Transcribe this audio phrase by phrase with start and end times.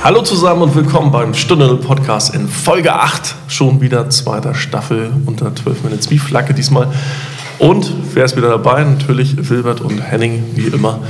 [0.00, 3.34] Hallo zusammen und willkommen beim Stunde Podcast in Folge 8.
[3.48, 6.86] Schon wieder zweiter Staffel unter 12 Minutes wie Flagge diesmal.
[7.58, 8.84] Und wer ist wieder dabei?
[8.84, 11.00] Natürlich Wilbert und Henning, wie immer.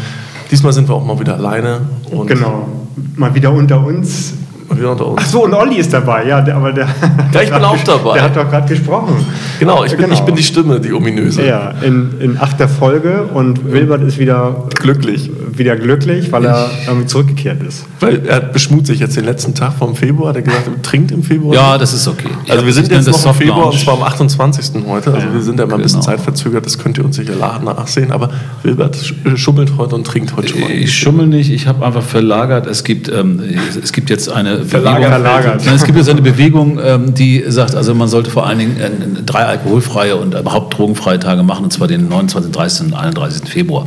[0.51, 1.83] Diesmal sind wir auch mal wieder alleine.
[2.11, 2.67] Und genau,
[3.15, 4.33] mal wieder unter uns.
[4.71, 5.21] Wieder unter uns.
[5.23, 6.87] Ach so, und Olli ist dabei, ja, der, aber der.
[7.33, 8.15] Ja, ich bin auch dabei.
[8.15, 9.15] Der hat doch gerade gesprochen.
[9.59, 10.15] Genau ich, bin, Genau.
[10.15, 11.45] ich bin die Stimme, die ominöse.
[11.47, 15.31] Ja, in, in achter Folge und Wilbert ist wieder Glücklich.
[15.57, 17.87] wieder glücklich, weil er irgendwie zurückgekehrt ist.
[18.01, 20.29] Weil er beschmut sich jetzt den letzten Tag vom Februar.
[20.31, 21.55] Hat er gesagt, er trinkt im Februar.
[21.55, 22.29] Ja, das ist okay.
[22.49, 23.75] Also wir sind jetzt noch im Februar Launch.
[23.75, 24.83] und zwar am 28.
[24.87, 25.13] heute.
[25.15, 26.13] Also wir sind ja mal ein bisschen Genau.
[26.13, 28.13] zeitverzögert, das könnt ihr uns sicher nachsehen.
[28.13, 28.31] Aber
[28.63, 30.71] Wilbert sch- schummelt heute und trinkt heute schon mal.
[30.71, 32.67] Ich schummel nicht, ich habe einfach verlagert.
[32.67, 33.41] Es gibt, ähm,
[33.83, 35.67] es gibt jetzt eine Verlagert, Bewegung, verlagert.
[35.67, 39.23] Es gibt jetzt eine Bewegung, ähm, die sagt, also man sollte vor allen Dingen äh,
[39.25, 42.87] drei alkoholfreie und überhaupt drogenfreie Tage machen, und zwar den 29., 30.
[42.87, 43.49] und 31.
[43.49, 43.87] Februar.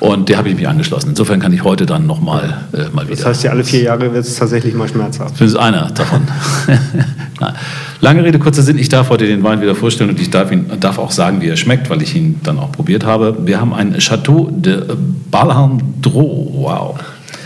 [0.00, 1.10] Und der habe ich mich angeschlossen.
[1.10, 3.16] Insofern kann ich heute dann nochmal äh, mal wieder.
[3.16, 5.40] Das heißt ja, alle vier Jahre wird es tatsächlich mal schmerzhaft.
[5.40, 6.22] Das ist einer davon.
[8.00, 8.76] Lange Rede, kurzer Sinn.
[8.76, 11.48] Ich darf heute den Wein wieder vorstellen und ich darf, ihn, darf auch sagen, wie
[11.48, 13.46] er schmeckt, weil ich ihn dann auch probiert habe.
[13.46, 14.82] Wir haben ein Chateau de
[15.30, 16.50] Ballandreau.
[16.52, 16.98] Wow.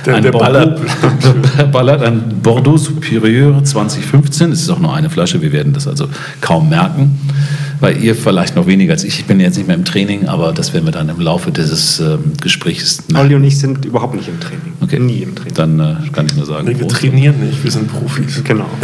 [0.08, 0.80] Der- der ballert
[1.72, 4.52] ballert ein Bordeaux Supérieur 2015.
[4.52, 5.40] Es ist auch nur eine Flasche.
[5.42, 6.08] Wir werden das also
[6.40, 7.18] kaum merken.
[7.80, 9.20] Weil ihr vielleicht noch weniger als ich.
[9.20, 12.00] Ich bin jetzt nicht mehr im Training, aber das werden wir dann im Laufe dieses
[12.00, 13.26] ähm, Gesprächs merken.
[13.26, 14.72] Olli und ich sind überhaupt nicht im Training.
[14.80, 14.98] Okay.
[14.98, 15.54] Nie im Training.
[15.54, 16.66] Dann äh, kann ich nur sagen.
[16.66, 17.00] Nee, wir Prost.
[17.00, 18.42] trainieren nicht, wir sind Profis.
[18.44, 18.66] Genau.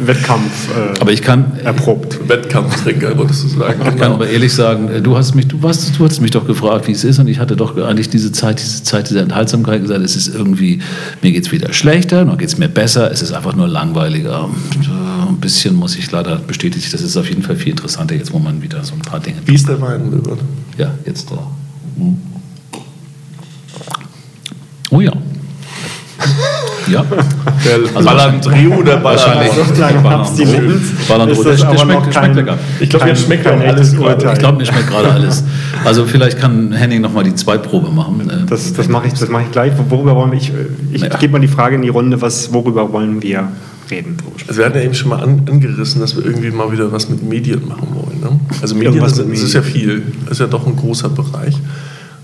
[0.00, 2.28] Wettkampf äh, Aber ich kann, erprobt.
[2.28, 3.80] Wettkampftrinker, würdest du sagen.
[3.88, 6.46] Ich kann aber ehrlich sagen, äh, du hast mich, du hast, du hast mich doch
[6.46, 9.82] gefragt, wie es ist, und ich hatte doch eigentlich diese Zeit, diese Zeit dieser Enthaltsamkeit
[9.82, 10.80] gesagt, es ist irgendwie,
[11.22, 14.48] mir geht es wieder schlechter, noch geht es mir besser, es ist einfach nur langweiliger.
[15.28, 18.38] Ein bisschen muss ich leider bestätigen, das ist auf jeden Fall viel interessanter, jetzt wo
[18.38, 19.36] man wieder so ein paar Dinge.
[19.44, 20.38] Wie ist der Wein, Wilbert?
[20.78, 21.36] Ja, jetzt da.
[21.96, 22.16] Hm.
[24.90, 25.12] Oh ja.
[26.90, 27.04] Ja.
[27.66, 29.50] Der Ballandreu, der Wahrscheinlich.
[29.52, 29.76] Ballard.
[29.76, 32.58] So lange Abstinenz Ballern- ist der, das der aber schmeckt, noch der kein- schmeckt lecker.
[32.80, 33.94] Ich glaube, jetzt schmeckt kein alles.
[33.94, 34.32] Urteil.
[34.32, 35.44] Ich glaube, mir schmeckt gerade alles.
[35.84, 38.46] Also vielleicht kann Henning noch mal die Zweitprobe machen.
[38.48, 39.72] Das, das mache ich, das mach ich gleich.
[39.90, 40.38] Worüber wollen wir?
[40.38, 40.50] Ich,
[40.92, 41.08] ich Ja.
[41.18, 43.48] gebe mal die Frage in die Runde, was, worüber wollen wir
[43.90, 44.16] reden?
[44.46, 47.08] Also wir hatten ja eben schon mal an, angerissen, dass wir irgendwie mal wieder was
[47.08, 48.20] mit Medien machen wollen.
[48.20, 48.40] Ne?
[48.60, 50.02] Also Medien, das, das ist ja viel.
[50.24, 51.56] Das ist ja doch ein großer Bereich.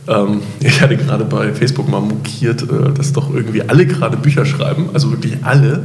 [0.08, 4.44] Ähm, ich hatte gerade bei Facebook mal mokiert, äh, dass doch irgendwie alle gerade Bücher
[4.44, 5.84] schreiben, also wirklich alle.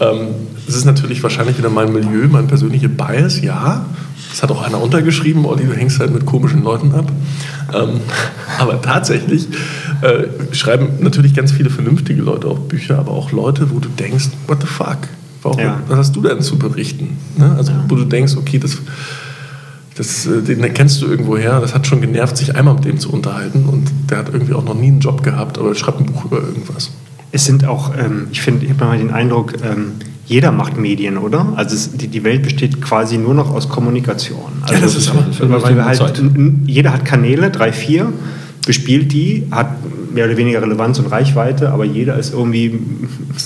[0.00, 0.28] Ähm,
[0.66, 3.84] das ist natürlich wahrscheinlich wieder mein Milieu, mein persönlicher Bias, ja.
[4.30, 7.10] Das hat auch einer untergeschrieben, Olli, du hängst halt mit komischen Leuten ab.
[7.74, 8.00] Ähm,
[8.58, 9.48] aber tatsächlich
[10.02, 14.30] äh, schreiben natürlich ganz viele vernünftige Leute auch Bücher, aber auch Leute, wo du denkst,
[14.46, 14.98] what the fuck?
[15.42, 15.80] Warum, Ja.
[15.88, 17.16] Was hast du denn zu berichten?
[17.36, 17.54] Ne?
[17.56, 18.78] Also, wo du denkst, okay, das,
[19.96, 22.98] das, äh, den kennst du irgendwo her, das hat schon genervt, sich einmal mit dem
[22.98, 26.06] zu unterhalten und der hat irgendwie auch noch nie einen Job gehabt, aber schreibt ein
[26.06, 26.90] Buch über irgendwas.
[27.32, 29.92] Es sind auch, ähm, ich finde, ich habe mal den Eindruck, ähm,
[30.26, 31.52] jeder macht Medien, oder?
[31.56, 34.50] Also es, die, die Welt besteht quasi nur noch aus Kommunikation.
[34.62, 36.22] Also das ist aber- weil, weil wir halt,
[36.66, 38.12] jeder hat Kanäle, drei, vier,
[38.66, 39.68] bespielt die, hat
[40.12, 42.78] mehr oder weniger Relevanz und Reichweite, aber jeder ist irgendwie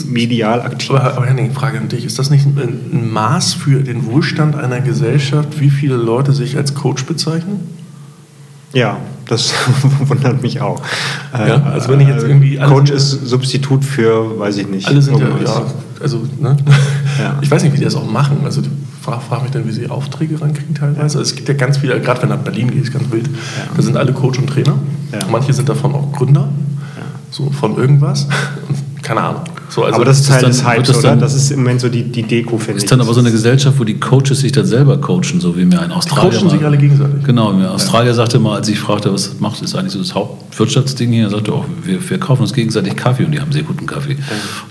[0.08, 0.90] medial aktiv.
[0.90, 4.80] Aber, aber Henning, Frage an dich, ist das nicht ein Maß für den Wohlstand einer
[4.80, 7.60] Gesellschaft, wie viele Leute sich als Coach bezeichnen?
[8.72, 8.96] Ja,
[9.26, 9.54] das
[10.00, 10.80] wundert mich auch.
[11.32, 14.86] Ja, also wenn ich jetzt irgendwie alle Coach ist Substitut für, weiß ich nicht.
[14.86, 15.62] Alle sind ja, ja,
[16.00, 16.56] also, ne?
[17.18, 17.38] Ja.
[17.40, 18.38] Ich weiß nicht, wie die das auch machen.
[18.44, 18.62] Also,
[19.00, 21.00] frage frag mich dann, wie sie Aufträge rankriegen teilweise.
[21.00, 23.28] Also, es gibt ja ganz viele, gerade wenn du nach Berlin gehst, ganz wild,
[23.76, 24.74] da sind alle Coach und Trainer.
[25.30, 26.48] Manche sind davon auch Gründer,
[27.30, 28.28] so von irgendwas.
[29.02, 29.42] Keine Ahnung.
[29.74, 31.08] So, also, aber das ist Teil des Hypes, das oder?
[31.10, 32.84] dann- Das ist im Moment so die, die Deko, finde ich.
[32.84, 35.64] ist dann aber so eine Gesellschaft, wo die Coaches sich dann selber coachen, so wie
[35.64, 36.30] mir ein Australier.
[36.30, 37.24] coachen mal- sich alle gegenseitig.
[37.24, 40.14] Genau, mir ein Australier sagte mal, als ich fragte, was macht ist eigentlich so das
[40.14, 43.62] Hauptwirtschaftsding hier, er sagte auch, wir, wir kaufen uns gegenseitig Kaffee und die haben sehr
[43.64, 44.16] guten Kaffee.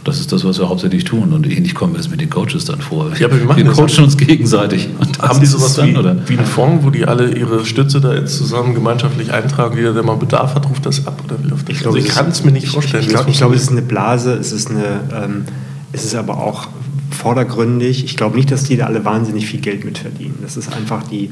[0.05, 2.63] Das ist das, was wir hauptsächlich tun und ähnlich kommen wir es mit den Coaches
[2.65, 3.07] dann vor.
[3.19, 4.87] Ja, aber wir machen wir das coachen uns gegenseitig.
[5.19, 6.15] Haben die sowas dann, wie, oder?
[6.27, 9.75] wie einen Fonds, wo die alle ihre Stütze da jetzt zusammen gemeinschaftlich eintragen?
[9.77, 11.21] Jeder, der mal Bedarf hat, ruft das ab?
[11.25, 11.79] Oder wie läuft das?
[11.79, 13.03] glaube, also ich kann es mir nicht ich- vorstellen.
[13.03, 15.45] Ich, glaube, ich glaube, es ist eine Blase, es ist, eine, ähm,
[15.91, 16.67] es ist aber auch
[17.11, 18.03] vordergründig.
[18.03, 20.39] Ich glaube nicht, dass die da alle wahnsinnig viel Geld mit verdienen.
[20.41, 21.29] Das ist einfach die,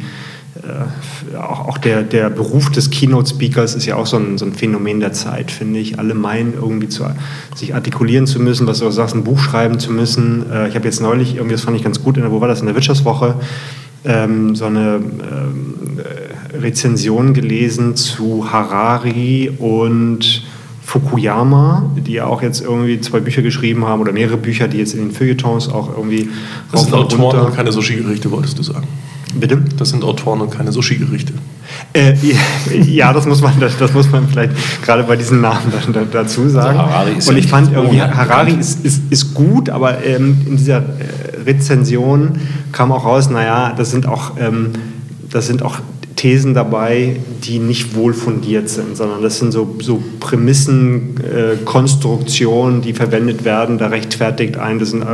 [0.56, 4.54] äh, auch, auch der, der Beruf des Keynote-Speakers ist ja auch so ein, so ein
[4.54, 5.98] Phänomen der Zeit, finde ich.
[5.98, 7.06] Alle meinen irgendwie zu,
[7.56, 10.50] sich artikulieren zu müssen, was du auch sagst, ein Buch schreiben zu müssen.
[10.52, 12.48] Äh, ich habe jetzt neulich, irgendwie, das fand ich ganz gut, in der, wo war
[12.48, 13.36] das, in der Wirtschaftswoche,
[14.04, 20.44] ähm, so eine ähm, äh, Rezension gelesen zu Harari und
[20.84, 24.94] Fukuyama, die ja auch jetzt irgendwie zwei Bücher geschrieben haben oder mehrere Bücher, die jetzt
[24.94, 26.30] in den Feuilletons auch irgendwie
[26.72, 28.88] Das sind und Autoren runter- und keine Sushi-Gerichte, wolltest du sagen.
[29.34, 29.58] Bitte?
[29.78, 31.34] Das sind Autoren und keine Sushi-Gerichte.
[31.94, 32.16] Äh,
[32.84, 35.72] ja, das muss man, das, das, muss man vielleicht gerade bei diesen Namen
[36.12, 36.78] dazu sagen.
[36.80, 40.58] Also Harari ist Und ich fand irgendwie, Harari ist, ist, ist gut, aber ähm, in
[40.58, 42.40] dieser äh, Rezension
[42.72, 44.72] kam auch raus, naja, das sind auch, ähm,
[45.30, 45.78] das sind auch
[46.22, 52.84] Thesen dabei, die nicht wohl fundiert sind, sondern das sind so, so Prämissen, äh, Konstruktionen,
[52.84, 53.80] die verwendet werden.
[53.80, 55.06] Da rechtfertigt ein, das sind äh,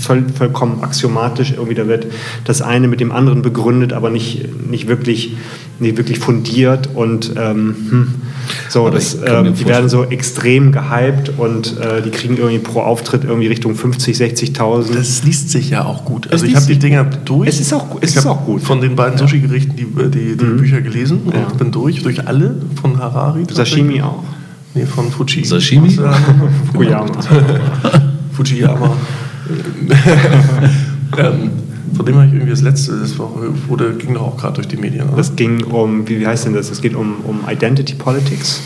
[0.00, 1.54] voll, vollkommen axiomatisch.
[1.56, 2.06] Irgendwie da wird
[2.44, 5.36] das eine mit dem anderen begründet, aber nicht, nicht, wirklich,
[5.80, 6.90] nicht wirklich fundiert.
[6.94, 8.14] Und ähm, hm,
[8.68, 13.24] so, das, äh, die werden so extrem gehypt und äh, die kriegen irgendwie pro Auftritt
[13.24, 14.94] irgendwie Richtung 50, 60.000.
[14.94, 16.30] Das liest sich ja auch gut.
[16.30, 17.18] Also ich habe die Dinger gut.
[17.24, 17.48] durch.
[17.48, 18.62] Es ist auch, es ist auch gut.
[18.62, 20.56] Von den beiden Sushi-Gerichten die, die, die mhm.
[20.58, 21.46] Bücher gelesen und ja.
[21.58, 23.44] bin durch, durch alle von Harari.
[23.50, 24.22] Sashimi auch.
[24.74, 25.44] Nee, von Fuji.
[25.44, 25.98] Sashimi?
[26.72, 27.12] Fukuyama.
[28.32, 28.96] Fujiyama.
[31.18, 31.50] ähm,
[31.94, 33.30] von dem habe ich irgendwie das letzte, das war,
[33.68, 35.08] wurde, ging doch auch gerade durch die Medien.
[35.08, 35.16] Oder?
[35.16, 36.70] Das ging um, wie, wie heißt denn das?
[36.70, 38.60] Es geht um, um Identity Politics.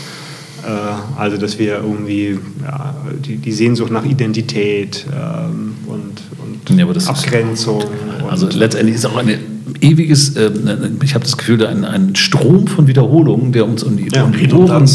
[0.63, 2.95] Äh, also, dass wir irgendwie ja,
[3.25, 6.21] die, die, Sehnsucht nach Identität ähm, und,
[6.69, 7.81] und ja, Abgrenzung.
[7.81, 7.87] Ist,
[8.29, 9.39] also, letztendlich ist auch eine
[9.81, 10.51] ewiges, äh,
[11.03, 14.33] ich habe das Gefühl, ein, ein Strom von Wiederholungen, der uns um die, ja, um
[14.33, 14.89] die Ohren,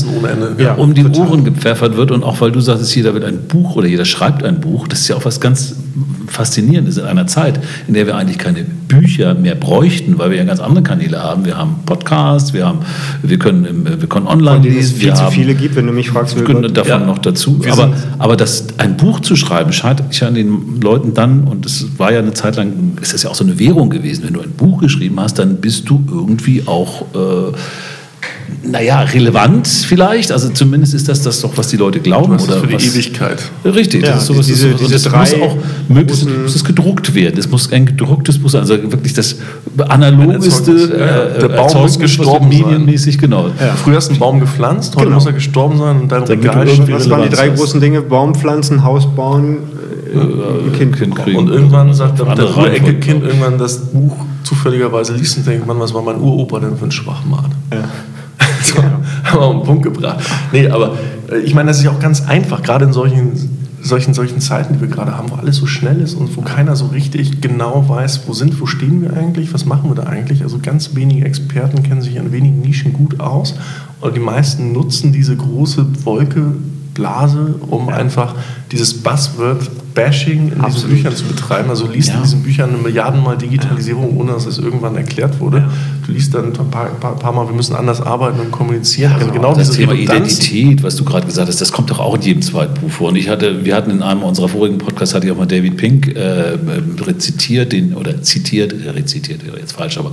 [0.59, 2.11] ja, um die Ohren gepfeffert wird.
[2.11, 5.01] Und auch weil du sagst, jeder wird ein Buch oder jeder schreibt ein Buch, das
[5.01, 5.77] ist ja auch was ganz
[6.27, 10.45] Faszinierendes in einer Zeit, in der wir eigentlich keine Bücher mehr bräuchten, weil wir ja
[10.45, 11.45] ganz andere Kanäle haben.
[11.45, 12.81] Wir haben Podcasts, wir, haben,
[13.23, 14.79] wir, können, wir können online lesen.
[14.79, 16.37] Es viel zu viele gibt, wenn du mich fragst.
[16.37, 17.61] Wir können davon ja, noch dazu.
[17.71, 21.99] Aber, aber das, ein Buch zu schreiben, scheint ich an den Leuten dann, und es
[21.99, 24.41] war ja eine Zeit lang, ist das ja auch so eine Währung gewesen, wenn du
[24.41, 27.03] ein Buch geschrieben hast, dann bist du irgendwie auch...
[27.15, 27.53] Äh,
[28.63, 30.33] naja, relevant vielleicht.
[30.33, 32.39] Also zumindest ist das das doch, was die Leute glauben.
[32.39, 33.43] oder für die was, Ewigkeit.
[33.65, 34.47] Richtig, ja, das ist sowas.
[34.47, 35.57] Diese, diese das muss auch
[35.89, 37.39] möglichst muss es gedruckt werden.
[37.39, 38.63] Es muss ein gedrucktes Buch sein.
[38.63, 39.37] Also wirklich das
[39.89, 43.49] analogeste äh, Der Baum muss gestorben medienmäßig, genau.
[43.61, 43.75] Ja.
[43.75, 45.17] Früher hast du einen Baum gepflanzt, heute genau.
[45.17, 48.03] muss er gestorben sein und dein Regal Was waren die drei großen Dinge?
[48.03, 49.59] Baum pflanzen, Haus bauen,
[50.13, 51.39] äh, ein Kind, kind kriegen.
[51.39, 55.93] Und irgendwann sagt dann der Urenkelkind irgendwann das Buch zufälligerweise liest und denkt, Mann, was
[55.93, 57.51] war mein Uropa denn für ein Schwachmat?
[57.73, 57.85] Ja.
[58.63, 59.03] so, haben
[59.33, 60.25] wir auf den Punkt gebracht.
[60.53, 60.97] Nee, aber
[61.31, 63.33] äh, ich meine, das ist ja auch ganz einfach, gerade in solchen,
[63.83, 66.77] solchen, solchen Zeiten, die wir gerade haben, wo alles so schnell ist und wo keiner
[66.77, 70.43] so richtig genau weiß, wo sind, wo stehen wir eigentlich, was machen wir da eigentlich.
[70.43, 73.55] Also ganz wenige Experten kennen sich in wenigen Nischen gut aus
[74.01, 76.55] und die meisten nutzen diese große Wolke
[76.95, 78.35] Blase, um einfach
[78.73, 79.03] dieses
[79.95, 80.75] Buzzword-Bashing in Absolut.
[80.75, 81.71] diesen Büchern zu betreiben.
[81.71, 82.17] Also liest ja.
[82.17, 85.59] in diesen Büchern eine Milliardenmal Digitalisierung, ohne dass es irgendwann erklärt wurde.
[85.59, 85.71] Ja.
[86.07, 89.13] Du liest dann ein paar, paar, paar, Mal, wir müssen anders arbeiten und kommunizieren.
[89.13, 92.15] Also genau, genau das Thema Identität, was du gerade gesagt hast, das kommt doch auch
[92.15, 93.09] in jedem zweiten Buch vor.
[93.09, 95.77] Und ich hatte, wir hatten in einem unserer vorigen Podcasts, hatte ich auch mal David
[95.77, 96.59] Pink äh,
[97.01, 100.13] rezitiert, den, oder zitiert, äh, rezitiert, jetzt falsch, aber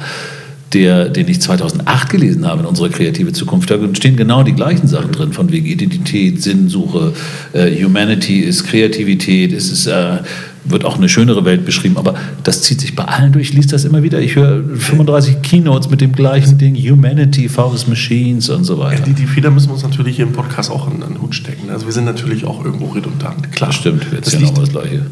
[0.74, 4.88] der, den ich 2008 gelesen habe in unserer kreative Zukunft, da stehen genau die gleichen
[4.88, 7.14] Sachen drin, von wegen Identität, Sinnsuche,
[7.54, 10.20] äh, Humanity ist Kreativität, es ist äh,
[10.64, 12.14] wird auch eine schönere Welt beschrieben, aber
[12.44, 13.50] das zieht sich bei allen durch.
[13.50, 14.20] Ich lese das immer wieder.
[14.20, 19.00] Ich höre 35 Keynotes mit dem gleichen Ding, Humanity, Faust Machines und so weiter.
[19.00, 21.34] Ja, die, die Fehler müssen wir uns natürlich hier im Podcast auch in den Hut
[21.34, 21.70] stecken.
[21.72, 23.52] Also wir sind natürlich auch irgendwo redundant.
[23.52, 23.70] Klar.
[23.70, 25.06] Das stimmt, jetzt das ja noch das Gleiche.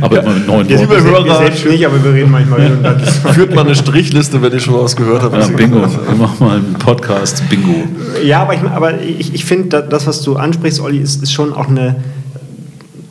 [0.00, 0.80] aber ja, immer mit neuen Worten.
[0.80, 3.02] Liebe Hörer, wir selbst nicht, aber wir reden manchmal redundant.
[3.32, 5.36] Führt mal eine Strichliste, wenn ihr schon was gehört habt.
[5.36, 7.84] Ja, Bingo, wir machen mal einen Podcast, Bingo.
[8.24, 11.52] Ja, aber ich, aber ich, ich finde, das, was du ansprichst, Olli, ist, ist schon
[11.52, 11.96] auch eine,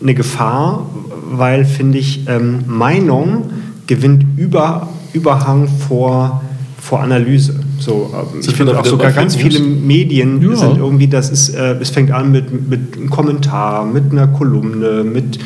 [0.01, 0.86] eine Gefahr,
[1.29, 3.50] weil, finde ich, ähm, Meinung
[3.88, 6.43] gewinnt über, Überhang vor,
[6.79, 7.60] vor Analyse.
[7.79, 10.55] So, äh, ich finde auch sogar ganz viele Medien ja.
[10.55, 15.03] sind irgendwie, das ist, äh, es fängt an mit, mit einem Kommentar, mit einer Kolumne,
[15.03, 15.39] mit,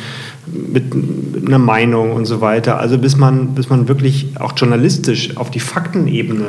[0.46, 2.78] mit, mit einer Meinung und so weiter.
[2.78, 6.46] Also bis man, bis man wirklich auch journalistisch auf die Faktenebene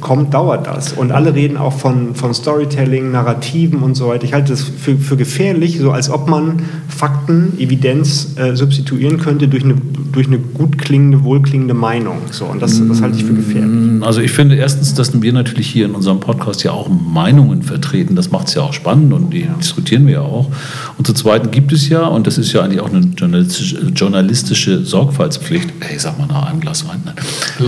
[0.00, 0.92] kommt, dauert das.
[0.92, 4.24] Und alle reden auch von, von Storytelling, Narrativen und so weiter.
[4.24, 9.48] Ich halte das für, für gefährlich, so als ob man Fakten, Evidenz äh, substituieren könnte
[9.48, 9.74] durch eine,
[10.12, 12.18] durch eine gut klingende, wohlklingende Meinung.
[12.30, 13.98] So, und das, das halte ich für gefährlich.
[13.98, 17.62] Mm, also ich finde erstens, dass wir natürlich hier in unserem Podcast ja auch Meinungen
[17.62, 18.16] vertreten.
[18.16, 19.54] Das macht es ja auch spannend und die ja.
[19.60, 20.50] diskutieren wir ja auch.
[20.98, 24.84] Und zum Zweiten gibt es ja, und das ist ja eigentlich auch eine journalistische, journalistische
[24.84, 27.14] Sorgfaltspflicht, hey, sag mal nach einem Glas Wein, nein.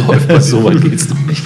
[0.06, 1.42] Läuft so weit geht es noch nicht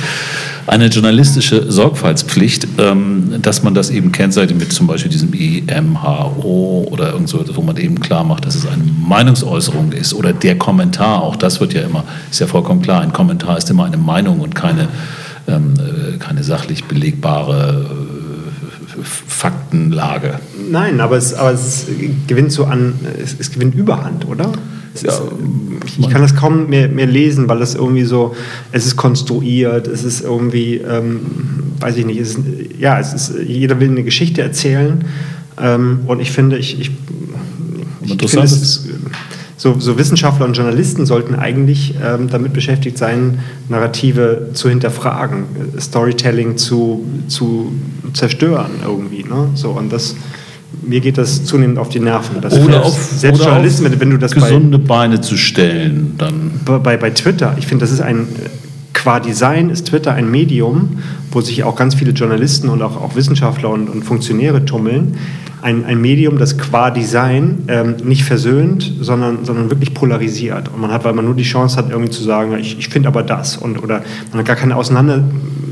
[0.67, 7.13] eine journalistische Sorgfaltspflicht, ähm, dass man das eben kennzeichnet mit zum Beispiel diesem IMHO oder
[7.13, 11.23] irgend so, wo man eben klar macht, dass es eine Meinungsäußerung ist oder der Kommentar.
[11.23, 14.41] Auch das wird ja immer, ist ja vollkommen klar, ein Kommentar ist immer eine Meinung
[14.41, 14.89] und keine,
[15.49, 20.39] ähm, äh, keine sachlich belegbare äh, Faktenlage.
[20.71, 21.87] Nein, aber es, aber es
[22.29, 24.53] gewinnt so an, es, es gewinnt Überhand, oder?
[25.01, 25.13] Ja,
[25.87, 28.35] ich, ich, kann das kaum mehr, mehr lesen, weil es irgendwie so,
[28.73, 31.21] es ist konstruiert, es ist irgendwie, ähm,
[31.81, 32.41] weiß ich nicht, es ist,
[32.79, 35.05] ja, es ist, jeder will eine Geschichte erzählen
[35.61, 36.91] ähm, und ich finde, ich, ich,
[38.03, 38.89] ich finde, es
[39.63, 45.45] so, so, Wissenschaftler und Journalisten sollten eigentlich ähm, damit beschäftigt sein, Narrative zu hinterfragen,
[45.79, 47.73] Storytelling zu, zu
[48.13, 49.23] zerstören irgendwie.
[49.23, 49.51] Ne?
[49.55, 50.17] So, und das,
[50.83, 52.41] mir geht das zunehmend auf die Nerven.
[52.41, 56.53] Das oder auf, selbst oder Journalisten, wenn du das gesunde bei, Beine zu stellen, dann
[56.65, 57.55] bei, bei Twitter.
[57.59, 58.27] Ich finde, das ist ein
[59.03, 60.99] qua Design ist Twitter ein Medium,
[61.33, 65.17] wo sich auch ganz viele Journalisten und auch, auch Wissenschaftler und, und Funktionäre tummeln,
[65.61, 70.69] ein, ein Medium, das qua Design ähm, nicht versöhnt, sondern, sondern wirklich polarisiert.
[70.69, 73.09] Und man hat, weil man nur die Chance hat, irgendwie zu sagen, ich, ich finde
[73.09, 73.57] aber das.
[73.57, 75.25] Und, oder man hat gar keine Auseinander,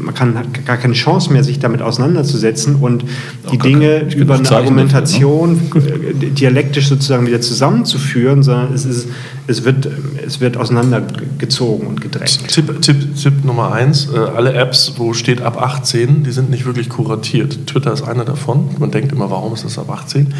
[0.02, 3.04] man kann, hat gar keine Chance mehr, sich damit auseinanderzusetzen und
[3.52, 6.14] die Dinge keine, über eine Argumentation dafür, ne?
[6.14, 9.08] dialektisch sozusagen wieder zusammenzuführen, sondern es, ist,
[9.46, 9.88] es, wird,
[10.26, 12.48] es wird auseinandergezogen und gedrängt.
[12.48, 16.66] Tipp, Tipp, Tipp Nummer eins, äh, alle Apps, wo steht ab 18, die sind nicht
[16.66, 17.66] wirklich kuratiert.
[17.66, 18.70] Twitter ist eine davon.
[18.78, 20.34] Man denkt immer, warum ist das ab 18,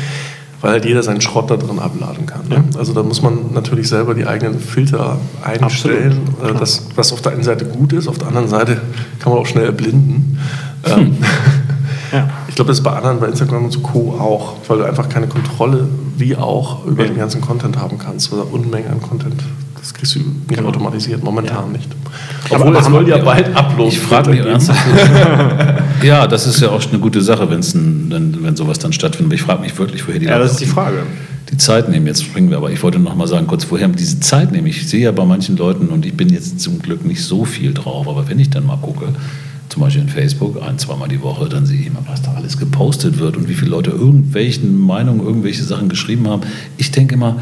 [0.61, 2.49] weil halt jeder seinen Schrott da drin abladen kann.
[2.49, 2.57] Ne?
[2.57, 2.79] Ja.
[2.79, 6.21] Also da muss man natürlich selber die eigenen Filter einstellen.
[6.43, 8.81] Äh, das, was auf der einen Seite gut ist, auf der anderen Seite
[9.19, 10.39] kann man auch schnell erblinden.
[10.85, 10.99] Hm.
[10.99, 11.17] Ähm,
[12.13, 12.29] ja.
[12.49, 14.17] Ich glaube, das ist bei anderen, bei Instagram und so Co.
[14.19, 17.09] auch, weil du einfach keine Kontrolle, wie auch, über ja.
[17.09, 19.43] den ganzen Content haben kannst oder Unmengen an Content
[19.91, 20.69] das kriegst du nicht genau.
[20.69, 21.79] automatisiert, momentan ja.
[21.79, 21.89] nicht.
[22.49, 23.93] Obwohl aber, es soll ja bald uploaden.
[23.93, 24.87] Ich frage mich ernsthaft.
[26.03, 29.35] ja, das ist ja auch eine gute Sache, wenn's ein, wenn, wenn sowas dann stattfindet.
[29.35, 31.03] Ich frage mich wirklich, woher die Ja, das ist die Frage.
[31.51, 34.21] Die Zeit nehmen, jetzt springen wir, aber ich wollte noch mal sagen, kurz woher diese
[34.21, 34.69] Zeit nehmen.
[34.69, 37.75] Ich sehe ja bei manchen Leuten, und ich bin jetzt zum Glück nicht so viel
[37.75, 39.09] drauf, aber wenn ich dann mal gucke,
[39.69, 42.59] zum Beispiel in Facebook, ein, zweimal die Woche, dann sehe ich immer, was da alles
[42.59, 46.43] gepostet wird und wie viele Leute irgendwelchen Meinungen, irgendwelche Sachen geschrieben haben.
[46.77, 47.37] Ich denke immer,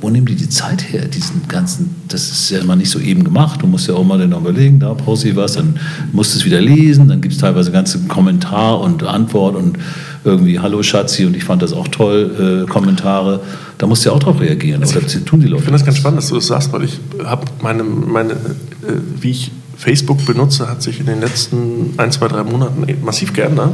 [0.00, 3.24] wo nehmen die die Zeit her, diesen ganzen, das ist ja immer nicht so eben
[3.24, 5.78] gemacht, du musst ja auch mal dann überlegen, da poste ich was, dann
[6.12, 9.78] musst du es wieder lesen, dann gibt es teilweise ganze Kommentar und Antwort und
[10.24, 13.40] irgendwie Hallo Schatzi und ich fand das auch toll, äh, Kommentare,
[13.78, 15.58] da musst du ja auch drauf reagieren, also das tun die Leute.
[15.58, 18.36] Ich finde das ganz spannend, dass du das sagst, weil ich habe meine, meine äh,
[19.20, 23.72] wie ich Facebook benutze, hat sich in den letzten ein, zwei, drei Monaten massiv geändert.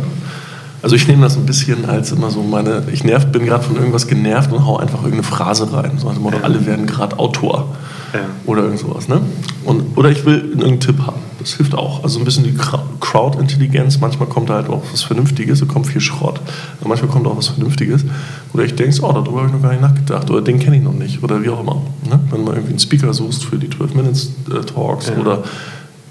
[0.86, 3.74] Also ich nehme das ein bisschen als immer so meine, ich nervt, bin gerade von
[3.74, 5.98] irgendwas genervt und hau einfach irgendeine Phrase rein.
[5.98, 6.44] So also Motto, ja.
[6.44, 7.74] alle werden gerade Autor.
[8.14, 8.20] Ja.
[8.44, 9.08] Oder irgend sowas.
[9.08, 9.20] Ne?
[9.64, 11.18] Und, oder ich will irgendeinen Tipp haben.
[11.40, 12.04] Das hilft auch.
[12.04, 12.54] Also ein bisschen die
[13.00, 13.98] Crowd-Intelligenz.
[13.98, 16.40] Manchmal kommt da halt auch was Vernünftiges, da kommt viel Schrott.
[16.78, 18.04] Aber manchmal kommt auch was Vernünftiges.
[18.52, 20.30] Oder ich denke, oh, darüber habe ich noch gar nicht nachgedacht.
[20.30, 21.20] Oder den kenne ich noch nicht.
[21.20, 21.82] Oder wie auch immer.
[22.08, 22.20] Ne?
[22.30, 25.16] Wenn man irgendwie einen Speaker suchst für die 12-Minutes-Talks ja.
[25.20, 25.42] oder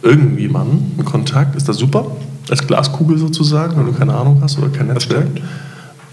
[0.01, 2.08] irgendwie Mann, einen Kontakt, ist das super
[2.50, 5.28] als Glaskugel sozusagen, wenn du keine Ahnung hast oder kein Netzwerk.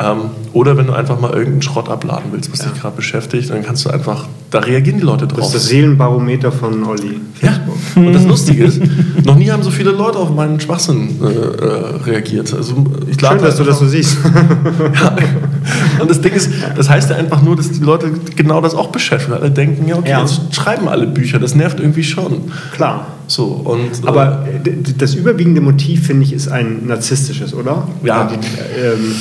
[0.03, 2.71] Ähm, oder wenn du einfach mal irgendeinen Schrott abladen willst, was ja.
[2.71, 5.39] dich gerade beschäftigt, dann kannst du einfach, da reagieren die Leute drauf.
[5.39, 7.21] Das ist das Seelenbarometer von Olli.
[7.41, 7.61] Ja,
[7.97, 8.81] und das Lustige ist,
[9.25, 12.53] noch nie haben so viele Leute auf meinen Schwachsinn äh, äh reagiert.
[12.55, 14.19] Also ich Schön, dass du das so siehst.
[14.95, 15.17] ja.
[16.01, 18.89] Und das Ding ist, das heißt ja einfach nur, dass die Leute genau das auch
[18.89, 19.35] beschäftigen.
[19.35, 20.21] Alle denken, ja, okay, ja.
[20.21, 22.53] jetzt schreiben alle Bücher, das nervt irgendwie schon.
[22.75, 23.07] Klar.
[23.27, 27.89] So, und, Aber äh, das überwiegende Motiv, finde ich, ist ein narzisstisches, oder?
[28.05, 28.25] Ja.
[28.31, 28.35] Die,
[28.79, 29.15] ähm,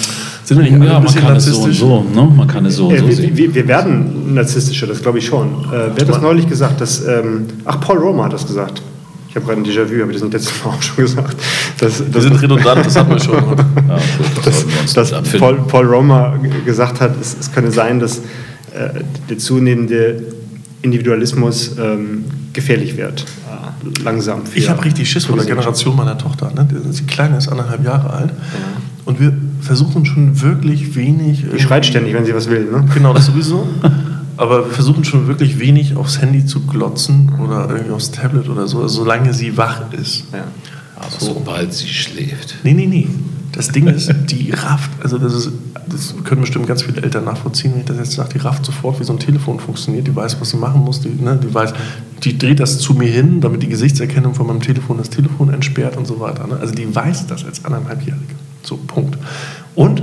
[0.56, 1.80] sind wir nicht ja, ein bisschen narzisstisch?
[1.80, 2.30] So, so, ne?
[2.36, 3.38] Man kann es so und äh, so sehen.
[3.38, 5.48] Wir, wir, werden narzisstischer, das glaube ich schon.
[5.48, 6.82] Äh, wer hat das neulich gesagt?
[6.82, 8.82] Dass, ähm, ach, Paul Roma hat das gesagt.
[9.30, 11.38] Ich habe gerade ein Déjà-vu, habe ich das letztes Mal auch schon gesagt.
[11.80, 13.36] Das, das, wir sind redundant, das hatten wir schon.
[13.88, 14.00] ja,
[14.44, 18.90] das, dass Paul, Paul Roma gesagt hat, es, es könne sein, dass äh,
[19.30, 20.22] der zunehmende
[20.82, 23.26] Individualismus ähm, gefährlich wird.
[24.04, 24.42] Langsam.
[24.54, 26.52] Ich habe richtig Schiss vor der Generation meiner Tochter.
[26.54, 26.68] Ne?
[26.70, 28.30] Die Kleine ist anderthalb Jahre alt.
[28.30, 28.82] Ja.
[29.06, 31.46] Und wir versuchen schon wirklich wenig.
[31.54, 32.66] Die schreit ständig, wenn sie was will.
[32.66, 32.86] Ne?
[32.94, 33.68] Genau, das sowieso.
[34.38, 38.68] Aber wir versuchen schon wirklich wenig aufs Handy zu glotzen oder irgendwie aufs Tablet oder
[38.68, 40.24] so, solange sie wach ist.
[40.34, 40.46] Ja.
[40.96, 41.34] Aber so.
[41.34, 42.56] sobald sie schläft.
[42.64, 43.08] Nee, nee, nee.
[43.52, 45.52] Das Ding ist, die rafft, also das, ist,
[45.90, 49.00] das können bestimmt ganz viele Eltern nachvollziehen, wenn ich das jetzt sage, die rafft sofort,
[49.00, 51.74] wie so ein Telefon funktioniert, die weiß, was sie machen muss, die, ne, die weiß,
[52.24, 55.98] die dreht das zu mir hin, damit die Gesichtserkennung von meinem Telefon das Telefon entsperrt
[55.98, 56.48] und so weiter.
[56.48, 56.58] Ne?
[56.62, 58.36] Also die weiß das als anderthalbjährige.
[58.64, 59.18] So, Punkt.
[59.76, 60.02] Und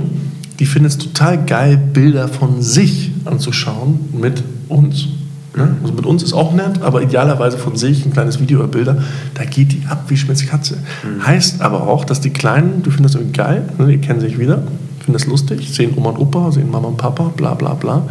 [0.59, 5.07] die findet es total geil, Bilder von sich anzuschauen mit uns.
[5.55, 5.75] Ne?
[5.81, 9.01] Also mit uns ist auch nett, aber idealerweise von sich ein kleines Video oder Bilder,
[9.33, 10.77] da geht die ab wie Schmitz Katze.
[11.03, 11.25] Mhm.
[11.25, 13.87] Heißt aber auch, dass die Kleinen, du findest das irgendwie geil, ne?
[13.87, 14.63] die kennen sich wieder,
[14.99, 18.03] finden das lustig, sehen Oma und Opa, sehen Mama und Papa, bla bla bla.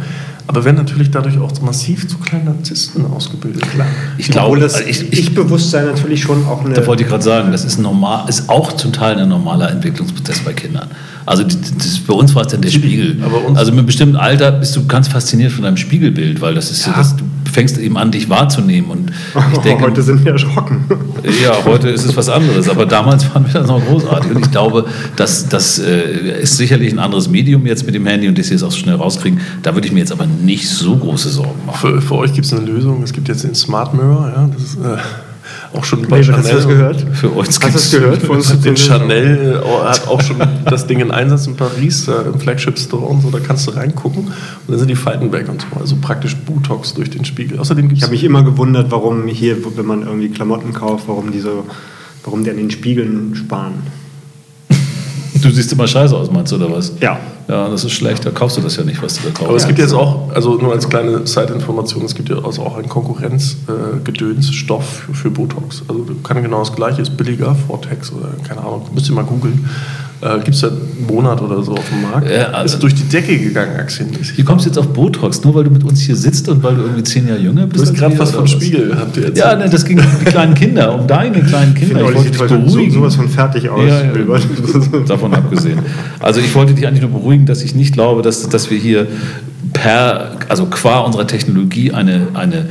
[0.49, 3.61] Aber werden natürlich dadurch auch massiv zu kleinen Narzissten ausgebildet.
[3.69, 3.85] Klar.
[4.17, 6.73] Ich glaube, das ich, Ich-Bewusstsein natürlich schon auch eine.
[6.73, 10.39] Da wollte ich gerade sagen, das ist, normal, ist auch zum Teil ein normaler Entwicklungsprozess
[10.39, 10.87] bei Kindern.
[11.27, 13.21] Also das, bei uns war es dann der Spiegel.
[13.53, 16.83] also mit einem bestimmten Alter bist du ganz fasziniert von deinem Spiegelbild, weil das ist
[16.87, 16.93] ja.
[16.97, 18.89] das, du fängst eben an, dich wahrzunehmen.
[18.89, 19.11] Und
[19.53, 20.85] ich denke, heute sind wir erschrocken.
[21.43, 22.69] Ja, heute ist es was anderes.
[22.69, 24.31] Aber damals fanden wir das noch großartig.
[24.31, 24.85] Und ich glaube,
[25.17, 28.57] dass das äh, ist sicherlich ein anderes Medium jetzt mit dem Handy und das hier
[28.57, 29.39] auch so schnell rauskriegen.
[29.61, 31.77] Da würde ich mir jetzt aber nicht so große Sorgen machen.
[31.77, 33.03] Für, für euch gibt es eine Lösung.
[33.03, 34.31] Es gibt jetzt den Smart Mirror.
[34.33, 34.97] Ja, das ist, äh
[35.73, 36.39] auch schon bei nee, Chanel.
[36.39, 37.05] Hast du das gehört?
[37.13, 38.21] Für uns hast du das gehört?
[38.21, 42.13] Für uns den Chanel äh, hat auch schon das Ding in Einsatz in Paris, äh,
[42.31, 43.29] im Flagship Store und so.
[43.29, 44.33] Da kannst du reingucken und
[44.67, 45.79] dann sind die Falten weg und so.
[45.79, 47.59] Also praktisch Botox durch den Spiegel.
[47.59, 51.39] Außerdem ich habe mich immer gewundert, warum hier, wenn man irgendwie Klamotten kauft, warum die
[51.39, 51.65] so,
[52.23, 53.98] warum die an den Spiegeln sparen.
[55.41, 56.91] Du siehst immer scheiße aus, meinst du, oder was?
[56.99, 57.17] Ja.
[57.47, 59.47] Ja, das ist schlecht, da kaufst du das ja nicht, was du da kaufst.
[59.47, 62.77] Aber es gibt jetzt auch, also nur als kleine Zeitinformation, es gibt ja also auch
[62.77, 65.81] einen Konkurrenzgedönsstoff äh, für, für Botox.
[65.87, 69.67] Also kann genau das gleiche, ist billiger, Vortex oder keine Ahnung, müsst ihr mal googeln.
[70.21, 72.29] Äh, Gibt es seit einem Monat oder so auf dem Markt.
[72.29, 74.37] Ja, also ist durch die Decke gegangen, aktienmäßig.
[74.37, 75.41] Wie kommst du jetzt auf Botox?
[75.45, 77.85] Nur weil du mit uns hier sitzt und weil du irgendwie zehn Jahre jünger bist?
[77.85, 79.37] Du hast gerade was vom Spiegel, habt ihr jetzt.
[79.37, 82.01] Ja, ne, das ging um die kleinen Kinder, um deine kleinen Kinder.
[82.01, 82.91] Ich, ich wollte dich beruhigen.
[82.91, 83.81] So, sowas von fertig aus.
[83.87, 85.79] Ja, ja, davon abgesehen.
[86.19, 89.07] Also ich wollte dich eigentlich nur beruhigen, dass ich nicht glaube, dass, dass wir hier
[89.71, 92.65] per, also qua unserer Technologie eine, eine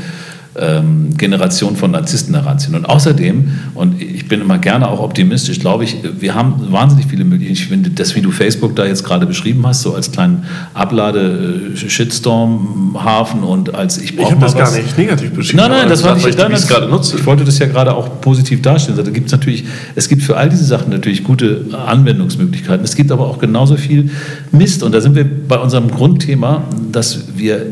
[0.60, 2.74] ähm, Generation von Narzissten heranziehen.
[2.74, 7.24] Und außerdem, und ich bin immer gerne auch optimistisch, glaube ich, wir haben wahnsinnig viele
[7.24, 7.60] Möglichkeiten.
[7.60, 13.42] Ich finde, das, wie du Facebook da jetzt gerade beschrieben hast, so als kleinen Ablade-Shitstorm-Hafen
[13.42, 15.58] und als ich brauche Ich habe das gar nicht negativ beschrieben.
[15.58, 17.16] Nein, nein, das war nicht, ich, nein, das, gerade nutze.
[17.16, 18.96] Ich wollte das ja gerade auch positiv darstellen.
[18.96, 22.84] Da gibt es natürlich, es gibt für all diese Sachen natürlich gute Anwendungsmöglichkeiten.
[22.84, 24.10] Es gibt aber auch genauso viel
[24.52, 24.82] Mist.
[24.82, 27.66] Und da sind wir bei unserem Grundthema, dass wir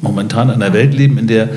[0.00, 1.50] momentan in einer Welt leben, in der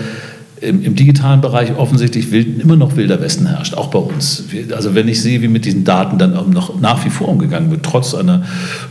[0.63, 4.43] im, im, digitalen Bereich offensichtlich wild, immer noch wilder Westen herrscht, auch bei uns.
[4.75, 7.83] Also wenn ich sehe, wie mit diesen Daten dann noch nach wie vor umgegangen wird,
[7.83, 8.43] trotz einer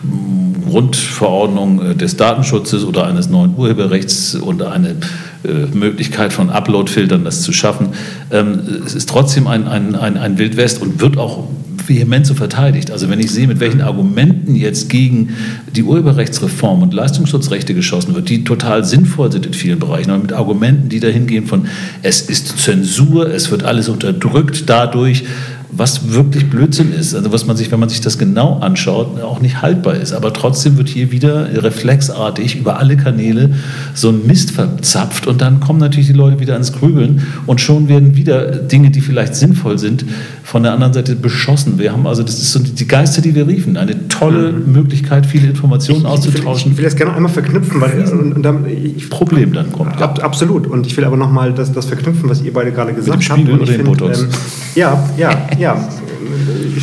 [0.03, 4.97] mm, Grundverordnung äh, des Datenschutzes oder eines neuen Urheberrechts und eine
[5.45, 7.89] äh, Möglichkeit von Upload-Filtern, das zu schaffen,
[8.31, 11.49] ähm, es ist trotzdem ein, ein, ein, ein Wildwest und wird auch
[11.89, 12.91] vehement so verteidigt.
[12.91, 15.31] Also wenn ich sehe, mit welchen Argumenten jetzt gegen
[15.75, 20.33] die Urheberrechtsreform und Leistungsschutzrechte geschossen wird, die total sinnvoll sind in vielen Bereichen, aber mit
[20.33, 21.67] Argumenten, die dahin gehen von,
[22.03, 25.25] es ist Zensur, es wird alles unterdrückt dadurch,
[25.73, 27.15] was wirklich Blödsinn ist.
[27.15, 30.13] Also was man sich, wenn man sich das genau anschaut, auch nicht haltbar ist.
[30.13, 33.55] Aber trotzdem wird hier wieder reflexartig über alle Kanäle
[33.95, 37.89] so ein Mist verzapft und dann kommen natürlich die Leute wieder ans Grübeln und schon
[37.89, 40.05] werden wieder Dinge, die vielleicht sinnvoll sind,
[40.53, 41.79] von der anderen Seite beschossen.
[41.79, 44.71] Wir haben also, das ist so die Geister, die wir riefen, eine tolle mhm.
[44.71, 46.73] Möglichkeit, viele Informationen auszutauschen.
[46.73, 50.03] Ich will, das gerne einmal verknüpfen, weil und, und dann, ich, Problem dann kommt.
[50.03, 50.67] Ab, absolut.
[50.67, 53.39] Und ich will aber nochmal das, das verknüpfen, was ihr beide gerade gesagt habt.
[53.39, 54.21] Mit dem Spiegel oder dem Botox?
[54.21, 54.29] Ähm,
[54.75, 55.89] ja, ja, ja.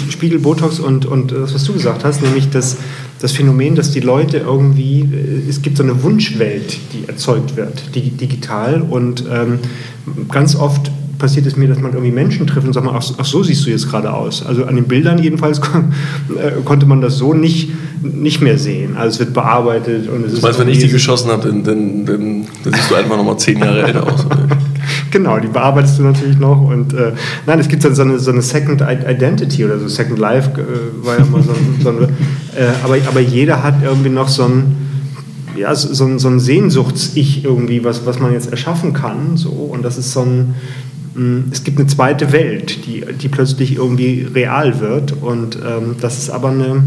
[0.09, 2.77] Spiegel, Botox und, und das, was du gesagt hast, nämlich das,
[3.21, 7.93] das Phänomen, dass die Leute irgendwie, äh, es gibt so eine Wunschwelt, die erzeugt wird,
[7.93, 9.59] die, digital und ähm,
[10.27, 13.43] ganz oft passiert es mir, dass man irgendwie Menschen trifft und sagt, ach, ach so
[13.43, 14.43] siehst du jetzt gerade aus.
[14.43, 15.93] Also an den Bildern jedenfalls kon
[16.35, 18.95] äh, konnte man das so nicht, nicht mehr sehen.
[18.97, 20.09] Also es wird bearbeitet.
[20.09, 22.95] Und es du meinst, wenn ich die geschossen habe, dann, dann, dann, dann siehst du
[22.95, 24.25] einfach nochmal zehn Jahre älter aus.
[25.11, 26.61] genau, die bearbeitest du natürlich noch.
[26.61, 27.11] Und äh,
[27.45, 31.19] nein, es gibt so eine, so eine Second Identity oder so, Second Life äh, war
[31.19, 31.53] ja mal so,
[31.83, 32.03] so eine,
[32.55, 34.89] äh, aber, aber jeder hat irgendwie noch so ein
[35.55, 39.35] ja, so, ein, so ein Sehnsuchts-Ich irgendwie, was, was man jetzt erschaffen kann.
[39.35, 39.49] So.
[39.49, 40.55] Und das ist so ein,
[41.51, 45.13] es gibt eine zweite Welt, die, die plötzlich irgendwie real wird.
[45.21, 46.83] Und ähm, das ist aber eine,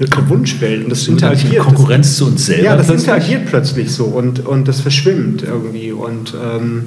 [0.00, 0.84] eine Wunschwelt.
[0.84, 1.64] Und das so interagiert.
[1.64, 2.64] Konkurrenz das, zu uns selber.
[2.64, 3.08] Ja, das plötzlich?
[3.08, 5.92] interagiert plötzlich so und, und das verschwimmt irgendwie.
[5.92, 6.84] Und ähm,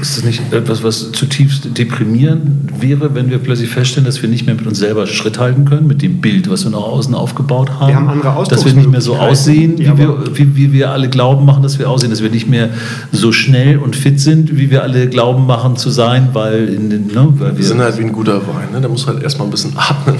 [0.00, 4.46] ist das nicht etwas, was zutiefst deprimierend wäre, wenn wir plötzlich feststellen, dass wir nicht
[4.46, 7.70] mehr mit uns selber Schritt halten können, mit dem Bild, was wir nach außen aufgebaut
[7.78, 7.88] haben?
[7.88, 11.08] Wir haben andere Dass wir nicht mehr so aussehen, wie wir, wie, wie wir alle
[11.08, 12.70] glauben machen, dass wir aussehen, dass wir nicht mehr
[13.12, 17.06] so schnell und fit sind, wie wir alle glauben machen zu sein, weil, in den,
[17.08, 18.80] ne, weil wir, wir sind halt wie ein guter Wein, ne?
[18.80, 20.16] der muss halt erstmal ein bisschen atmen.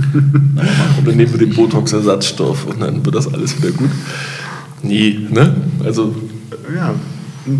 [0.14, 3.90] und dann nehmen wir den Botox-Ersatzstoff und dann wird das alles wieder gut.
[4.82, 5.54] Nie, ne?
[5.84, 6.14] Also.
[6.74, 6.94] Ja,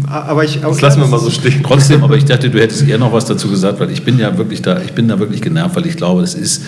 [0.07, 1.63] aber ich, das lassen wir mal so stehen.
[1.63, 4.37] Trotzdem, aber ich dachte, du hättest eher noch was dazu gesagt, weil ich bin ja
[4.37, 6.65] wirklich da, ich bin da wirklich genervt, weil ich glaube, es ist,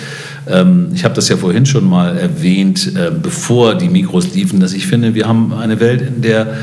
[0.49, 4.73] ähm, ich habe das ja vorhin schon mal erwähnt, äh, bevor die Mikros liefen, dass
[4.73, 6.55] ich finde, wir haben eine Welt, in der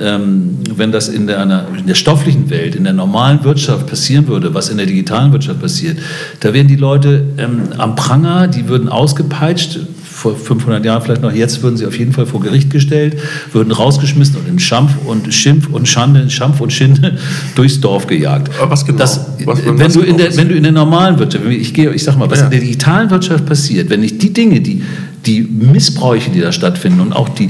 [0.00, 4.26] ähm, wenn das in der, einer, in der stofflichen Welt, in der normalen Wirtschaft passieren
[4.28, 5.98] würde, was in der digitalen Wirtschaft passiert,
[6.40, 9.80] da wären die Leute ähm, am Pranger, die würden ausgepeitscht,
[10.20, 13.16] vor 500 Jahren vielleicht noch, jetzt würden sie auf jeden Fall vor Gericht gestellt,
[13.52, 17.16] würden rausgeschmissen und in Schampf und Schimpf und Schande, Schampf und Schinde
[17.54, 18.50] durchs Dorf gejagt.
[18.60, 18.98] Aber was genau?
[18.98, 21.72] Das, was, wenn, was du genau in der, wenn du in der normalen Wirtschaft, ich,
[21.72, 22.44] gehe, ich sag mal, was Ja.
[22.44, 24.82] in der digitalen Wirtschaft passiert, wenn nicht die Dinge, die,
[25.24, 27.48] die Missbräuche, die da stattfinden und auch die,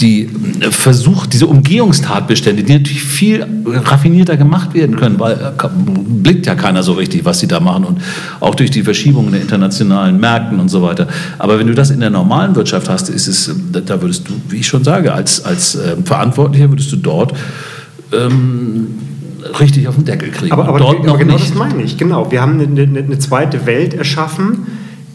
[0.00, 0.28] die
[0.60, 5.68] äh, Versuch, diese Umgehungstatbestände, die natürlich viel raffinierter gemacht werden können, weil äh,
[6.08, 8.00] blickt ja keiner so richtig, was sie da machen und
[8.40, 11.08] auch durch die Verschiebungen der internationalen Märkten und so weiter.
[11.38, 13.52] Aber wenn du das in der normalen Wirtschaft hast, ist es, äh,
[13.84, 17.34] da- würdest du, wie ich schon sage, als, als ähm, Verantwortlicher würdest du dort
[18.12, 18.86] ähm,
[19.60, 20.52] richtig auf den Deckel kriegen.
[20.52, 21.50] Aber, aber, aber genau nicht.
[21.50, 22.30] das meine ich, genau.
[22.30, 24.66] Wir haben eine, eine, eine zweite Welt erschaffen,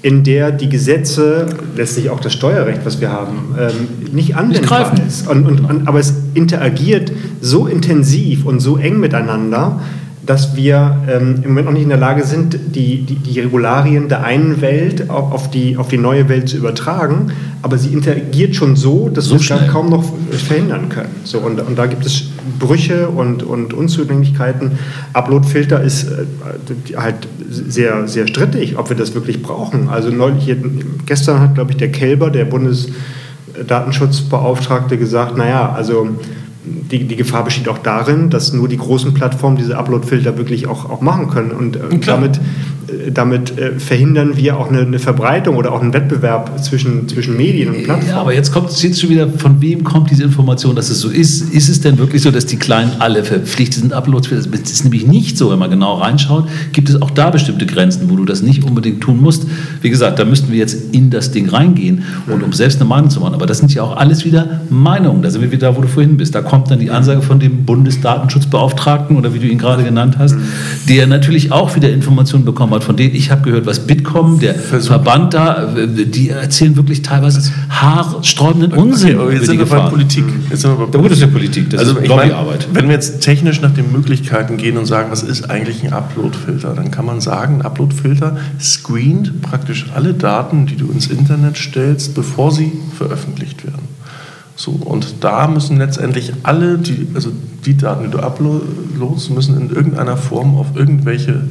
[0.04, 5.28] in der die Gesetze, letztlich auch das Steuerrecht, was wir haben, ähm, nicht anwendbar ist.
[5.30, 9.80] Und, und, und, aber es interagiert so intensiv und so eng miteinander,
[10.26, 14.08] dass wir ähm, im Moment noch nicht in der Lage sind, die, die, die Regularien
[14.08, 17.34] der einen Welt auf, auf, die, auf die neue Welt zu übertragen.
[17.62, 21.10] Aber sie interagiert schon so, dass So wir es kaum noch verhindern können.
[21.24, 24.78] So, und, und da gibt es Brüche und, und Unzulänglichkeiten.
[25.14, 26.26] Uploadfilter ist äh,
[26.96, 29.90] halt sehr, sehr strittig, ob wir das wirklich brauchen.
[29.90, 30.58] Also neulich, hier,
[31.06, 36.10] gestern hat, glaube ich, der Kelber, der Bundesdatenschutzbeauftragte, gesagt, naja, also
[36.66, 40.90] die, die Gefahr besteht auch darin, dass nur die großen Plattformen diese Uploadfilter wirklich auch,
[40.90, 41.52] auch machen können.
[41.52, 42.40] Und äh, damit,
[43.12, 47.70] damit äh, verhindern wir auch eine, eine Verbreitung oder auch einen Wettbewerb zwischen, zwischen Medien
[47.70, 48.10] und Plattformen.
[48.10, 51.10] Ja, aber jetzt kommt jetzt schon wieder, von wem kommt diese Information, dass es so
[51.10, 51.54] ist?
[51.54, 54.50] Ist es denn wirklich so, dass die Kleinen alle verpflichtet sind, Uploads das?
[54.50, 58.10] Das ist nämlich nicht so, wenn man genau reinschaut, gibt es auch da bestimmte Grenzen,
[58.10, 59.48] wo du das nicht unbedingt tun musst.
[59.82, 63.10] Wie gesagt, da müssten wir jetzt in das Ding reingehen und um selbst eine Meinung
[63.10, 63.34] zu machen.
[63.34, 65.22] Aber das sind ja auch alles wieder Meinungen.
[65.22, 66.36] Da sind wir wieder da, wo du vorhin bist.
[66.36, 70.36] Da kommt dann die Ansage von dem Bundesdatenschutzbeauftragten oder wie du ihn gerade genannt hast,
[70.90, 74.56] der natürlich auch wieder Informationen bekommen hat, von denen ich habe gehört, was Bitkom, der
[74.56, 79.72] Verband da, äh, die erzählen wirklich teilweise haarsträubenden Unsinn Okay, aber jetzt über die sind
[79.72, 79.90] wir bei.
[79.90, 80.26] Politik.
[80.50, 82.32] Jetzt sind wir bei Ja, gut, das ist ja Politik, das also ist ich meine,
[82.32, 82.68] Lobbyarbeit.
[82.74, 86.74] wenn wir jetzt technisch nach den Möglichkeiten gehen und sagen, was ist eigentlich ein Uploadfilter,
[86.76, 92.16] dann kann man sagen, ein Uploadfilter screent praktisch alle Daten, die du ins Internet stellst,
[92.16, 93.88] bevor sie veröffentlicht werden.
[94.56, 97.32] So, und da müssen letztendlich alle, die, also
[97.66, 101.42] die Daten, die du uploadst, müssen in irgendeiner Form auf irgendwelche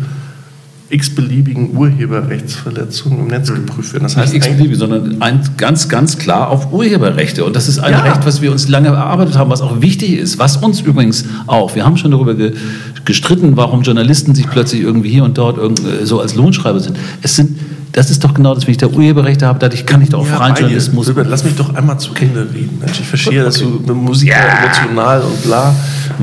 [0.93, 4.05] x-beliebigen Urheberrechtsverletzungen im Netz geprüft werden.
[4.05, 7.45] Das heißt, Nicht exklusiv, sondern ein, ganz, ganz klar auf Urheberrechte.
[7.45, 8.03] Und das ist ein Ja.
[8.03, 11.75] Recht, was wir uns lange erarbeitet haben, was auch wichtig ist, was uns übrigens auch,
[11.75, 12.53] wir haben schon darüber ge,
[13.05, 16.97] gestritten, warum Journalisten sich plötzlich irgendwie hier und dort äh, so als Lohnschreiber sind.
[17.23, 17.59] Es sind
[17.93, 20.27] das ist doch genau das, wenn ich da Urheberrechte habe, dadurch kann ich doch auch
[20.27, 20.55] Ja, freien.
[20.57, 21.07] Journalismus.
[21.07, 22.79] Silbert, lass mich doch einmal zu Ende reden.
[22.81, 25.75] Mensch, ich verstehe, dass du mit Musiker emotional und bla.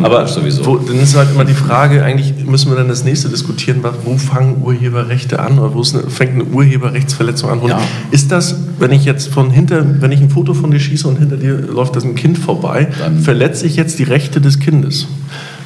[0.01, 0.65] Aber sowieso.
[0.65, 4.17] Wo, dann ist halt immer die Frage, eigentlich müssen wir dann das nächste diskutieren, wo
[4.17, 7.59] fangen Urheberrechte an oder wo eine, fängt eine Urheberrechtsverletzung an?
[7.59, 7.79] Und Ja.
[8.11, 11.17] Ist das, wenn ich jetzt von hinter, wenn ich ein Foto von dir schieße und
[11.19, 15.07] hinter dir läuft das ein Kind vorbei, Dann- verletze ich jetzt die Rechte des Kindes?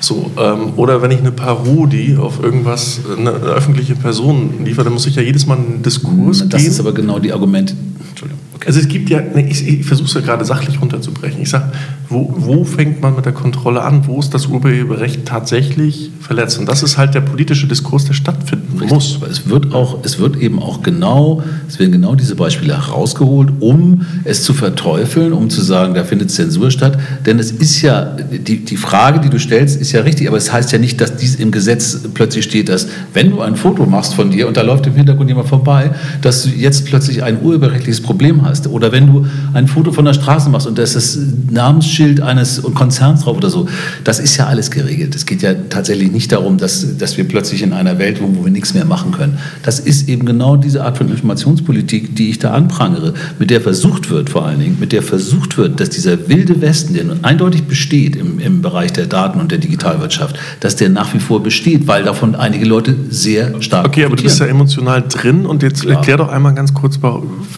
[0.03, 5.05] So, ähm, oder wenn ich eine Parodie auf irgendwas, eine öffentliche Person liefere, dann muss
[5.05, 6.71] ich ja jedes Mal einen Diskurs das gehen.
[6.71, 7.73] ist aber genau die Argumente.
[8.09, 8.42] Entschuldigung.
[8.65, 11.41] Also es gibt ja, ich, ich versuche es ja gerade sachlich runterzubrechen.
[11.41, 11.71] Ich sage,
[12.09, 14.07] wo, wo fängt man mit der Kontrolle an?
[14.07, 16.59] Wo ist das Urheberrecht tatsächlich verletzt?
[16.59, 19.19] Und das ist halt der politische Diskurs, der stattfinden muss.
[19.19, 23.51] Weil es wird auch, es wird eben auch genau, es werden genau diese Beispiele herausgeholt,
[23.59, 26.97] um es zu verteufeln, um zu sagen, da findet Zensur statt.
[27.25, 30.53] Denn es ist ja, die, die Frage, die du stellst, ist ja richtig, aber es
[30.53, 34.13] heißt ja nicht, dass dies im Gesetz plötzlich steht, dass wenn du ein Foto machst
[34.13, 38.01] von dir und da läuft im Hintergrund jemand vorbei, dass du jetzt plötzlich ein urheberrechtliches
[38.01, 38.67] Problem hast.
[38.67, 41.17] Oder wenn du ein Foto von der Straße machst und da ist das
[41.49, 43.67] Namensschild eines Konzerns drauf oder so,
[44.03, 45.15] das ist ja alles geregelt.
[45.15, 48.45] Es geht ja tatsächlich nicht darum, dass, dass wir plötzlich in einer Welt wohnen, wo
[48.45, 49.37] wir nichts mehr machen können.
[49.63, 54.09] Das ist eben genau diese Art von Informationspolitik, die ich da anprangere, mit der versucht
[54.09, 57.63] wird vor allen Dingen, mit der versucht wird, dass dieser wilde Westen, der nun eindeutig
[57.63, 61.87] besteht im, im Bereich der Daten und der Digitalwirtschaft, dass der nach wie vor besteht,
[61.87, 65.81] weil davon einige Leute sehr stark Okay, aber du bist ja emotional drin und jetzt
[65.81, 65.97] Klar.
[65.97, 66.99] erklär doch einmal ganz kurz,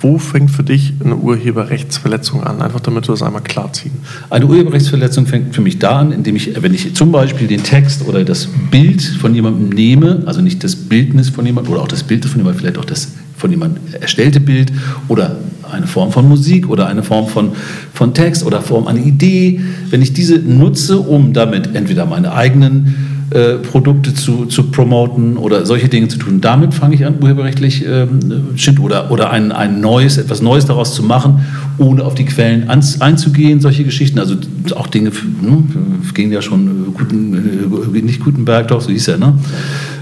[0.01, 2.61] wo fängt für dich eine Urheberrechtsverletzung an?
[2.61, 3.93] Einfach damit wir das einmal klarziehen.
[4.29, 8.07] Eine Urheberrechtsverletzung fängt für mich da an, indem ich, wenn ich zum Beispiel den Text
[8.07, 12.03] oder das Bild von jemandem nehme, also nicht das Bildnis von jemandem oder auch das
[12.03, 14.71] Bild von jemandem, vielleicht auch das von jemandem erstellte Bild
[15.07, 15.37] oder
[15.71, 17.51] eine Form von Musik oder eine Form von,
[17.93, 23.14] von Text oder Form einer Idee, wenn ich diese nutze, um damit entweder meine eigenen
[23.31, 26.41] äh, Produkte zu, zu promoten oder solche Dinge zu tun.
[26.41, 31.01] Damit fange ich an, urheberrechtlich ähm, oder, oder ein, ein neues, etwas Neues daraus zu
[31.01, 31.39] machen,
[31.79, 34.19] ohne auf die Quellen ans, einzugehen, solche Geschichten.
[34.19, 34.35] Also
[34.75, 35.09] auch Dinge,
[35.41, 35.63] ne,
[36.13, 39.33] ging ja schon äh, Guten, äh, nicht Gutenberg, doch, so hieß er, ne?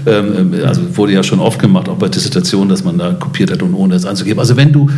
[0.04, 3.62] Ähm, also wurde ja schon oft gemacht, auch bei Dissertationen, dass man da kopiert hat
[3.62, 4.38] und ohne es anzugeben.
[4.38, 4.90] Also wenn du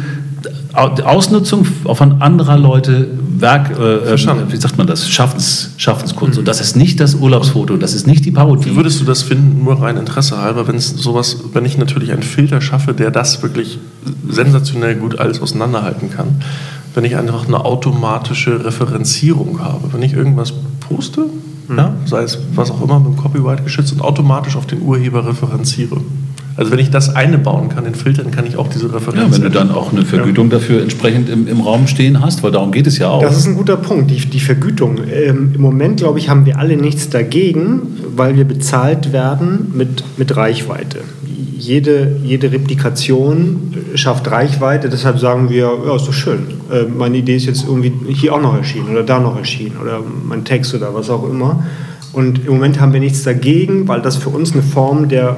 [0.72, 3.06] Ausnutzung von anderer Leute
[3.40, 6.34] Werk, äh, äh wie sagt man das, Schaffens, Schaffenskunst.
[6.34, 6.40] Mhm.
[6.40, 8.70] Und das ist nicht das Urlaubsfoto, das ist nicht die Parodie.
[8.70, 12.12] Wie würdest du das finden, nur rein Interesse halber, wenn es sowas, wenn ich natürlich
[12.12, 13.78] einen Filter schaffe, der das wirklich
[14.28, 16.42] sensationell gut alles auseinanderhalten kann,
[16.94, 21.26] wenn ich einfach eine automatische Referenzierung habe, wenn ich irgendwas poste,
[21.68, 21.78] mhm.
[21.78, 25.26] ja, sei es was auch immer mit dem Copyright geschützt und automatisch auf den Urheber
[25.26, 26.00] referenziere.
[26.56, 29.22] Also wenn ich das eine bauen kann, den Filtern, kann ich auch diese Referenz.
[29.22, 30.58] Ja, wenn du dann auch eine Vergütung ja.
[30.58, 33.20] dafür entsprechend im, im Raum stehen hast, weil darum geht es ja auch.
[33.20, 34.98] Das ist ein guter Punkt, die, die Vergütung.
[35.12, 37.82] Ähm, Im Moment, glaube ich, haben wir alle nichts dagegen,
[38.14, 41.00] weil wir bezahlt werden mit, mit Reichweite.
[41.58, 46.46] Jede, jede Replikation schafft Reichweite, deshalb sagen wir, ja, ist doch schön.
[46.70, 50.00] Äh, meine Idee ist jetzt irgendwie hier auch noch erschienen oder da noch erschienen oder
[50.26, 51.64] mein Text oder was auch immer.
[52.12, 55.36] Und im Moment haben wir nichts dagegen, weil das für uns eine Form der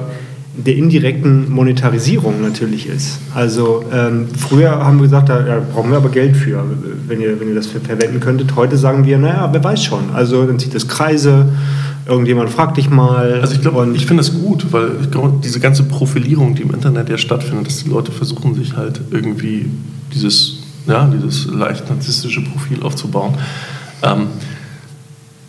[0.65, 3.19] der indirekten Monetarisierung natürlich ist.
[3.33, 6.63] Also ähm, früher haben wir gesagt, da ja, brauchen wir aber Geld für,
[7.07, 8.55] wenn ihr, wenn ihr das verwenden könntet.
[8.55, 10.11] Heute sagen wir, naja, wer weiß schon.
[10.13, 11.49] Also dann zieht es Kreise,
[12.05, 13.39] irgendjemand fragt dich mal.
[13.41, 16.73] Also ich glaube, ich finde das gut, weil ich glaube, diese ganze Profilierung, die im
[16.73, 19.65] Internet ja stattfindet, dass die Leute versuchen, sich halt irgendwie
[20.13, 23.33] dieses, ja, dieses leicht narzisstische Profil aufzubauen.
[24.01, 24.27] Ähm,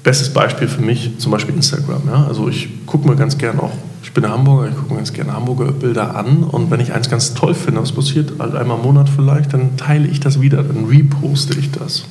[0.03, 2.03] bestes Beispiel für mich zum Beispiel Instagram.
[2.07, 2.27] Ja?
[2.27, 5.33] Also ich gucke mir ganz gern auch ich bin Hamburger, ich gucke mir ganz gerne
[5.35, 8.85] Hamburger Bilder an und wenn ich eins ganz toll finde, was passiert, halt einmal im
[8.85, 12.05] Monat vielleicht, dann teile ich das wieder, dann reposte ich das.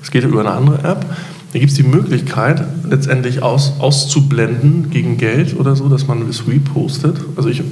[0.00, 1.06] Das geht über eine andere App.
[1.52, 6.46] Da gibt es die Möglichkeit, letztendlich aus, auszublenden gegen Geld oder so, dass man es
[6.46, 7.16] repostet.
[7.36, 7.62] Also ich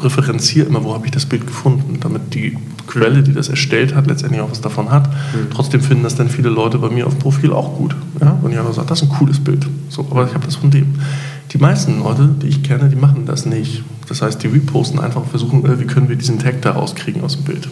[0.00, 4.06] referenziere immer, wo habe ich das Bild gefunden, damit die Quelle, die das erstellt hat,
[4.06, 5.08] letztendlich auch was davon hat.
[5.08, 5.50] Mhm.
[5.50, 7.94] Trotzdem finden das dann viele Leute bei mir auf Profil auch gut.
[8.20, 8.38] Ja?
[8.42, 9.66] Und ich habe gesagt, das ist ein cooles Bild.
[9.88, 10.94] So, aber ich habe das von dem.
[11.52, 13.82] Die meisten Leute, die ich kenne, die machen das nicht.
[14.08, 17.36] Das heißt, die reposten einfach versuchen, äh, wie können wir diesen Tag da rauskriegen aus
[17.36, 17.68] dem Bild.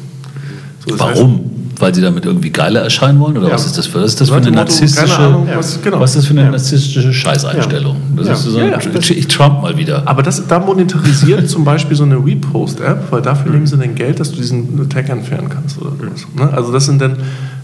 [0.87, 1.35] So, Warum?
[1.35, 3.39] Heißt, Weil sie damit irgendwie geiler erscheinen wollen?
[3.39, 3.55] Oder ja.
[3.55, 5.99] was ist das für, was ist das für eine narzisstische, Ahnung, was, genau.
[5.99, 6.51] was ist das für eine ja.
[6.51, 7.97] narzisstische Scheißeinstellung?
[8.17, 8.33] Das ja.
[8.35, 10.03] ist so ein, ich Trump mal wieder.
[10.07, 13.53] Aber das, da monetarisiert zum Beispiel so eine Repost-App, weil dafür mhm.
[13.53, 15.79] nehmen sie dann Geld, dass du diesen Tag entfernen kannst.
[15.79, 16.27] Oder sowas.
[16.37, 16.53] Ne?
[16.53, 17.17] Also das sind dann,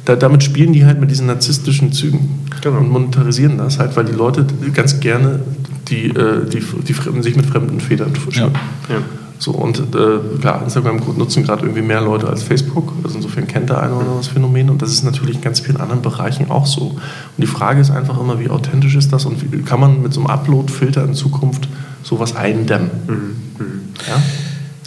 [0.07, 2.79] da, damit spielen die halt mit diesen narzisstischen Zügen genau.
[2.79, 5.41] und monetarisieren das halt, weil die Leute ganz gerne
[5.89, 8.53] die, äh, die, die, sich mit fremden Federn schmücken.
[8.89, 8.95] Ja.
[8.95, 9.03] Ja.
[9.39, 12.93] So, und äh, klar, Instagram nutzen gerade irgendwie mehr Leute als Facebook.
[13.05, 14.71] Also insofern kennt der eine oder andere das Phänomen.
[14.71, 16.81] Und das ist natürlich in ganz vielen anderen Bereichen auch so.
[16.87, 17.01] Und
[17.37, 20.21] die Frage ist einfach immer, wie authentisch ist das und wie, kann man mit so
[20.21, 21.69] einem Upload-Filter in Zukunft
[22.03, 22.91] sowas eindämmen?
[23.07, 23.15] Mhm.
[23.59, 23.81] Mhm.
[24.09, 24.23] Ja?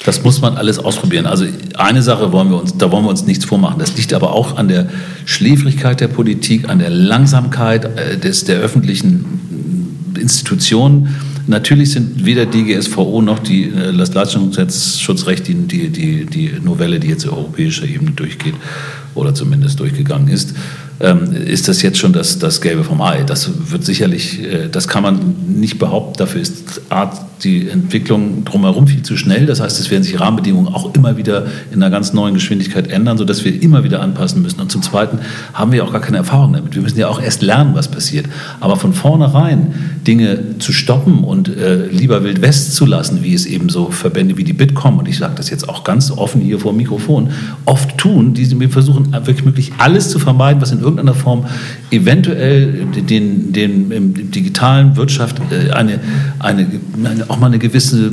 [0.06, 1.26] Das muss man alles ausprobieren.
[1.26, 1.46] Also
[1.78, 3.80] eine Sache wollen wir uns, da wollen wir uns nichts vormachen.
[3.80, 4.88] Das liegt aber auch an der
[5.26, 9.26] Schläfrigkeit der Politik, an der Langsamkeit äh, des, der öffentlichen
[10.20, 11.16] Institutionen.
[11.48, 17.00] Natürlich sind weder die GSVO noch die, äh, das Leistungsschutzrecht die, die, die, die Novelle,
[17.00, 18.56] die jetzt auf europäischer Ebene durchgeht
[19.16, 20.54] oder zumindest durchgegangen ist,
[21.00, 23.24] ähm, ist das jetzt schon das, das Gelbe vom Ei.
[23.24, 26.18] Das wird sicherlich, äh, das kann man nicht behaupten.
[26.18, 29.46] Dafür ist Art die Entwicklung drumherum viel zu schnell.
[29.46, 33.18] Das heißt, es werden sich Rahmenbedingungen auch immer wieder in einer ganz neuen Geschwindigkeit ändern,
[33.18, 34.60] sodass wir immer wieder anpassen müssen.
[34.60, 35.20] Und zum Zweiten
[35.54, 36.76] haben wir auch gar keine Erfahrung damit.
[36.76, 38.26] Wir müssen ja auch erst lernen, was passiert.
[38.60, 39.74] Aber von vornherein
[40.06, 44.38] Dinge zu stoppen und äh, lieber Wild West zu lassen, wie es eben so Verbände
[44.38, 47.30] wie die Bitkom, und ich sage das jetzt auch ganz offen hier vor dem Mikrofon,
[47.66, 51.46] oft tun, die wir versuchen wirklich möglich alles zu vermeiden, was in irgendeiner Form
[51.92, 56.00] eventuell den, den, den digitalen Wirtschaft äh, eine,
[56.40, 56.66] eine,
[57.04, 58.12] eine auch mal eine gewisse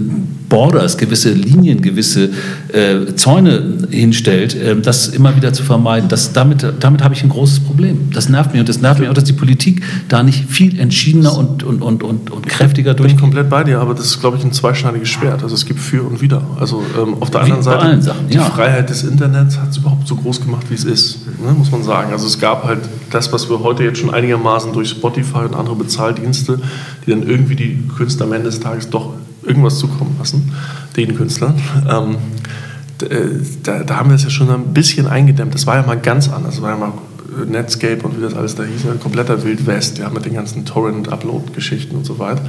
[0.49, 2.31] Borders, gewisse Linien, gewisse
[2.73, 6.09] äh, Zäune hinstellt, äh, das immer wieder zu vermeiden.
[6.09, 8.11] Das, damit damit habe ich ein großes Problem.
[8.13, 11.37] Das nervt mich und das nervt mich auch, dass die Politik da nicht viel entschiedener
[11.37, 13.09] und, und, und, und, und kräftiger durch.
[13.09, 15.43] Bin ich komplett bei dir, aber das ist, glaube ich, ein zweischneidiges Schwert.
[15.43, 16.43] Also es gibt für und wider.
[16.59, 18.45] Also ähm, auf der anderen Seite, Sachen, die ja.
[18.45, 21.83] Freiheit des Internets hat es überhaupt so groß gemacht, wie es ist, ne, muss man
[21.83, 22.13] sagen.
[22.13, 25.77] Also es gab halt das, was wir heute jetzt schon einigermaßen durch Spotify und andere
[25.77, 26.61] Bezahldienste,
[27.07, 30.53] die dann irgendwie die Künstler am Ende des Tages doch irgendwas zukommen lassen,
[30.97, 31.55] den Künstlern.
[31.89, 32.17] Ähm,
[33.03, 35.55] äh, da, da, haben wir es ja schon ein bisschen eingedämmt.
[35.55, 36.57] Das war ja mal ganz anders.
[36.57, 36.93] Das war ja mal
[37.45, 41.95] Netscape und wie das alles da hieß, ein kompletter Wildwest, ja, mit den ganzen Torrent-Upload-Geschichten
[41.95, 42.43] und so weiter.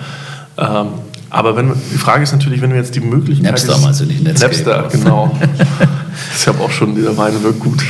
[0.57, 0.87] Ähm,
[1.29, 3.51] aber wenn, die Frage ist natürlich, wenn wir jetzt die Möglichkeit...
[3.51, 4.53] Napster meinst du nicht, Netscape.
[4.53, 5.37] Napster, genau.
[6.37, 7.83] ich habe auch schon, dieser Weine wirkt gut.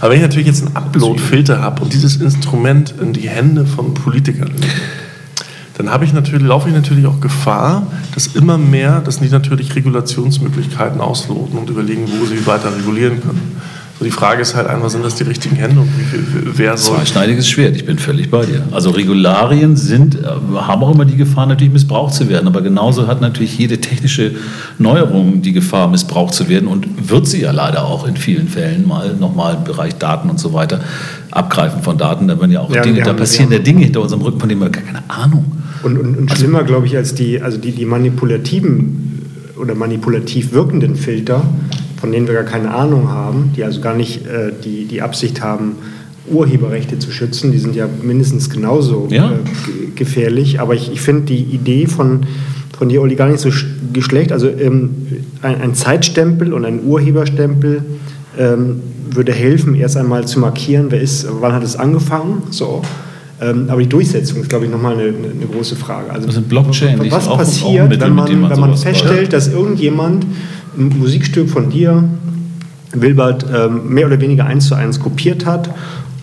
[0.00, 3.94] Aber wenn ich natürlich jetzt einen Upload-Filter habe und dieses Instrument in die Hände von
[3.94, 4.72] Politikern lege,
[5.76, 9.74] dann habe ich natürlich, laufe ich natürlich auch Gefahr, dass immer mehr, dass die natürlich
[9.74, 13.56] Regulationsmöglichkeiten ausloten und überlegen, wo sie weiter regulieren können.
[13.98, 16.76] So die Frage ist halt einfach, sind das die richtigen Hände und wie viel, wer
[16.76, 16.96] soll.
[16.96, 18.64] Zweischneidiges Schwert, ich bin völlig bei dir.
[18.72, 22.48] Also Regularien sind, äh, haben auch immer die Gefahr, natürlich missbraucht zu werden.
[22.48, 24.32] Aber genauso hat natürlich jede technische
[24.78, 28.88] Neuerung die Gefahr, missbraucht zu werden und wird sie ja leider auch in vielen Fällen
[28.88, 30.80] mal nochmal im Bereich Daten und so weiter.
[31.30, 34.22] Abgreifen von Daten, da werden ja auch Ja, Dinge, da passieren ja Dinge hinter unserem
[34.22, 35.44] Rücken, von denen wir gar keine Ahnung.
[35.84, 39.20] Und, und, und schlimmer, glaube ich, als die, also die, die manipulativen
[39.54, 41.42] äh, oder manipulativ wirkenden Filter,
[42.00, 45.42] von denen wir gar keine Ahnung haben, die also gar nicht äh, die, die Absicht
[45.42, 45.72] haben,
[46.30, 49.30] Urheberrechte zu schützen, die sind ja mindestens genauso Ja.
[49.32, 50.58] äh, ge- gefährlich.
[50.60, 52.20] Aber ich, ich finde die Idee von,
[52.78, 53.66] von dir, Olli, gar nicht so sch-
[54.00, 54.32] schlecht.
[54.32, 54.90] Also ähm,
[55.42, 57.82] ein, ein Zeitstempel und ein Urheberstempel
[58.38, 62.42] ähm, würde helfen, erst einmal zu markieren, wer ist, wann hat es angefangen.
[62.50, 62.80] So.
[63.40, 66.12] Ähm, aber die Durchsetzung ist, glaube ich, nochmal eine, eine, große Frage.
[66.12, 70.24] Also, sind Blockchain, was passiert, Mittel, wenn man, man wenn man feststellt, dass irgendjemand
[70.78, 72.04] ein Musikstück von dir,
[72.92, 75.68] Wilbert, ähm, mehr oder weniger eins zu eins kopiert hat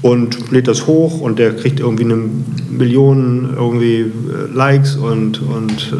[0.02, 2.18] und lädt das hoch und der kriegt irgendwie eine
[2.70, 5.94] Million irgendwie äh, Likes und, und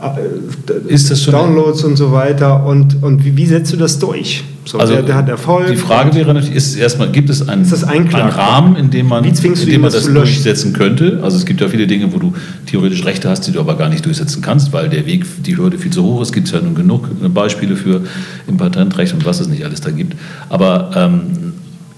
[0.00, 2.64] äh, äh, Ist das schon- Downloads und so weiter.
[2.64, 4.44] Und, und wie, wie setzt du das durch?
[4.68, 5.62] So, der, der hat Erfolg.
[5.62, 8.08] Also Die Frage wäre natürlich, ist erstmal, gibt es einen, einen?
[8.12, 11.20] Rahmen, in dem man, in dem man das durchsetzen könnte?
[11.22, 12.34] Also es gibt ja viele Dinge, wo du
[12.66, 15.78] theoretisch Rechte hast, die du aber gar nicht durchsetzen kannst, weil der Weg, die Hürde
[15.78, 16.28] viel zu hoch ist.
[16.28, 18.02] Es gibt ja nun genug Beispiele für
[18.46, 20.16] im Patentrecht und was es nicht alles da gibt.
[20.50, 21.54] Aber ähm,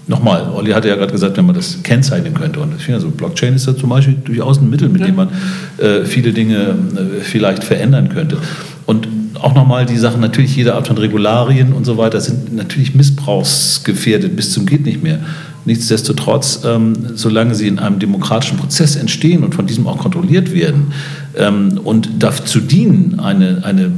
[0.07, 2.59] Nochmal, Olli hatte ja gerade gesagt, wenn man das kennzeichnen könnte.
[2.59, 5.29] Und ich finde, so Blockchain ist ja zum Beispiel durchaus ein Mittel, mit dem man
[5.77, 8.37] äh, viele Dinge äh, vielleicht verändern könnte.
[8.85, 9.07] Und
[9.41, 14.35] auch nochmal die Sachen, natürlich jede Art von Regularien und so weiter sind natürlich missbrauchsgefährdet
[14.35, 15.19] bis zum geht nicht mehr.
[15.65, 20.93] Nichtsdestotrotz, ähm, solange sie in einem demokratischen Prozess entstehen und von diesem auch kontrolliert werden
[21.35, 23.91] ähm, und dazu dienen, eine, eine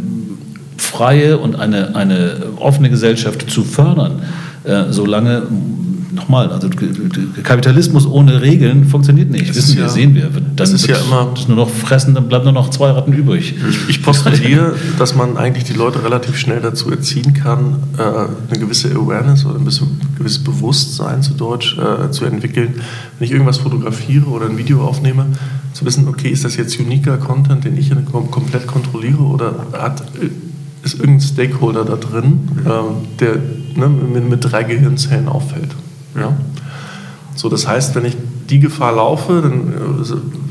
[0.77, 4.23] freie und eine, eine offene Gesellschaft zu fördern,
[4.65, 5.43] äh, solange,
[6.15, 6.69] nochmal, also
[7.43, 9.49] Kapitalismus ohne Regeln funktioniert nicht.
[9.49, 10.29] Es Wissen ist wir, ja- sehen wir.
[10.29, 13.13] Dann es ist ja immer- das nur noch fressen, dann bleiben nur noch zwei Ratten
[13.13, 13.55] übrig.
[13.69, 18.59] Ich, ich postuliere, dass man eigentlich die Leute relativ schnell dazu erziehen kann, äh, eine
[18.59, 19.65] gewisse Awareness oder ein
[20.17, 22.75] gewisses Bewusstsein zu Deutsch äh, zu entwickeln.
[23.19, 25.25] Wenn ich irgendwas fotografiere oder ein Video aufnehme,
[25.73, 30.03] zu wissen, okay, ist das jetzt uniker Content, den ich kom komplett kontrolliere oder hat,
[30.83, 33.35] ist irgendein Stakeholder da drin, ähm, der
[33.75, 35.69] ne, mit, mit drei Gehirnzellen auffällt.
[36.15, 36.33] Ja?
[37.35, 38.15] So, das heißt, wenn ich
[38.49, 39.73] die Gefahr laufe, dann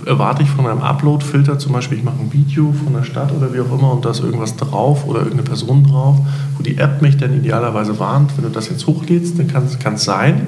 [0.06, 3.32] äh, erwarte ich von einem Upload-Filter zum Beispiel, ich mache ein Video von der Stadt
[3.32, 6.18] oder wie auch immer und da ist irgendwas drauf oder irgendeine Person drauf,
[6.56, 10.04] wo die App mich dann idealerweise warnt, wenn du das jetzt hochlädst, dann kann es
[10.04, 10.46] sein,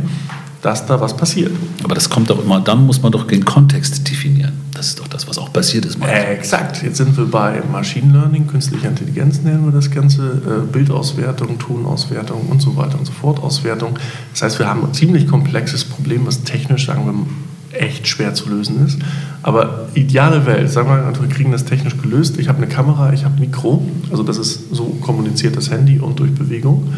[0.63, 1.53] dass da was passiert.
[1.85, 4.54] Aber das kommt doch immer, dann muss man doch den Kontext definieren.
[4.85, 5.99] Das ist doch das, was auch passiert ist.
[6.03, 6.83] Äh, exakt.
[6.83, 12.49] Jetzt sind wir bei Machine Learning, künstlicher Intelligenz nennen wir das Ganze, äh, Bildauswertung, Tonauswertung
[12.51, 13.99] und so weiter und so fort, Auswertung.
[14.35, 18.51] Das heißt, wir haben ein ziemlich komplexes Problem, was technisch, sagen wir, echt schwer zu
[18.51, 18.99] lösen ist.
[19.43, 22.39] Aber ideale Welt, sagen wir, wir kriegen das technisch gelöst.
[22.39, 25.99] Ich habe eine Kamera, ich habe ein Mikro, also das ist so kommuniziert das Handy
[25.99, 26.93] und durch Bewegung.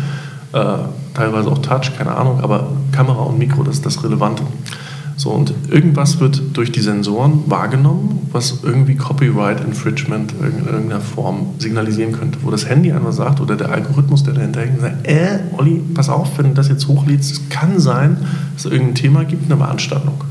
[0.53, 0.79] Äh,
[1.14, 4.42] teilweise auch Touch, keine Ahnung, aber Kamera und Mikro, das ist das Relevante.
[5.18, 11.55] So, und irgendwas wird durch die Sensoren wahrgenommen, was irgendwie Copyright Infringement in irgendeiner Form
[11.59, 15.38] signalisieren könnte, wo das Handy einfach sagt oder der Algorithmus, der dahinter hängt, sagt, äh,
[15.57, 18.18] Olli, pass auf, wenn du das jetzt hochlädst, kann sein,
[18.55, 20.22] dass es irgendein Thema gibt, eine Beanstandung.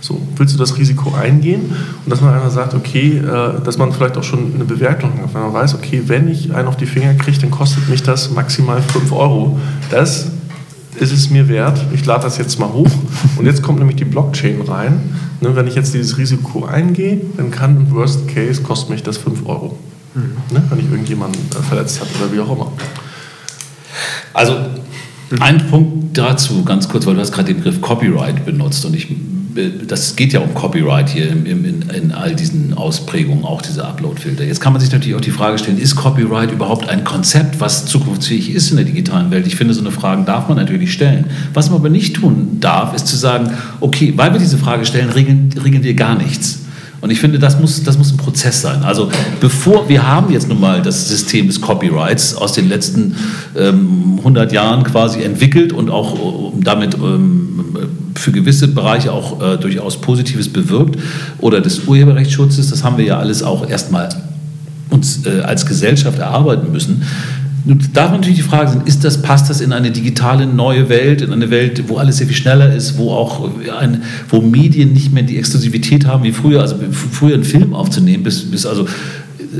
[0.00, 1.72] So, willst du das Risiko eingehen?
[2.04, 5.32] Und dass man einfach sagt, okay, äh, dass man vielleicht auch schon eine Bewertung hat,
[5.34, 8.32] wenn man weiß, okay, wenn ich einen auf die Finger kriege, dann kostet mich das
[8.32, 9.60] maximal 5 Euro.
[9.90, 10.32] Das
[10.98, 12.90] ist es mir wert, ich lade das jetzt mal hoch.
[13.36, 15.14] Und jetzt kommt nämlich die Blockchain rein.
[15.40, 19.16] Ne, wenn ich jetzt dieses Risiko eingehe, dann kann im Worst Case kostet mich das
[19.16, 19.78] 5 Euro.
[20.14, 22.72] Ne, wenn ich irgendjemanden äh, verletzt habe oder wie auch immer.
[24.32, 24.56] Also
[25.38, 29.08] ein Punkt dazu, ganz kurz, weil du hast gerade den Begriff Copyright benutzt und ich,
[29.86, 34.44] das geht ja um Copyright hier in, in, in all diesen Ausprägungen, auch diese Upload-Filter.
[34.44, 37.86] Jetzt kann man sich natürlich auch die Frage stellen, ist Copyright überhaupt ein Konzept, was
[37.86, 39.46] zukunftsfähig ist in der digitalen Welt?
[39.46, 41.26] Ich finde, so eine Frage darf man natürlich stellen.
[41.54, 45.10] Was man aber nicht tun darf, ist zu sagen, okay, weil wir diese Frage stellen,
[45.10, 46.60] regeln, regeln wir gar nichts.
[47.00, 48.82] Und ich finde, das muss, das muss ein Prozess sein.
[48.82, 49.10] Also
[49.40, 53.16] bevor wir haben jetzt nun mal das System des Copyrights aus den letzten
[53.56, 57.49] ähm, 100 Jahren quasi entwickelt und auch äh, damit ähm,
[58.14, 60.98] für gewisse Bereiche auch äh, durchaus Positives bewirkt
[61.38, 64.08] oder des Urheberrechtsschutzes, das haben wir ja alles auch erstmal
[64.90, 67.02] uns äh, als Gesellschaft erarbeiten müssen.
[67.64, 71.20] Nun darf natürlich die Frage sein, ist das, passt das in eine digitale neue Welt,
[71.20, 75.12] in eine Welt, wo alles sehr viel schneller ist, wo auch ein, wo Medien nicht
[75.12, 78.86] mehr die Exklusivität haben wie früher, also früher einen Film aufzunehmen, bis, bis also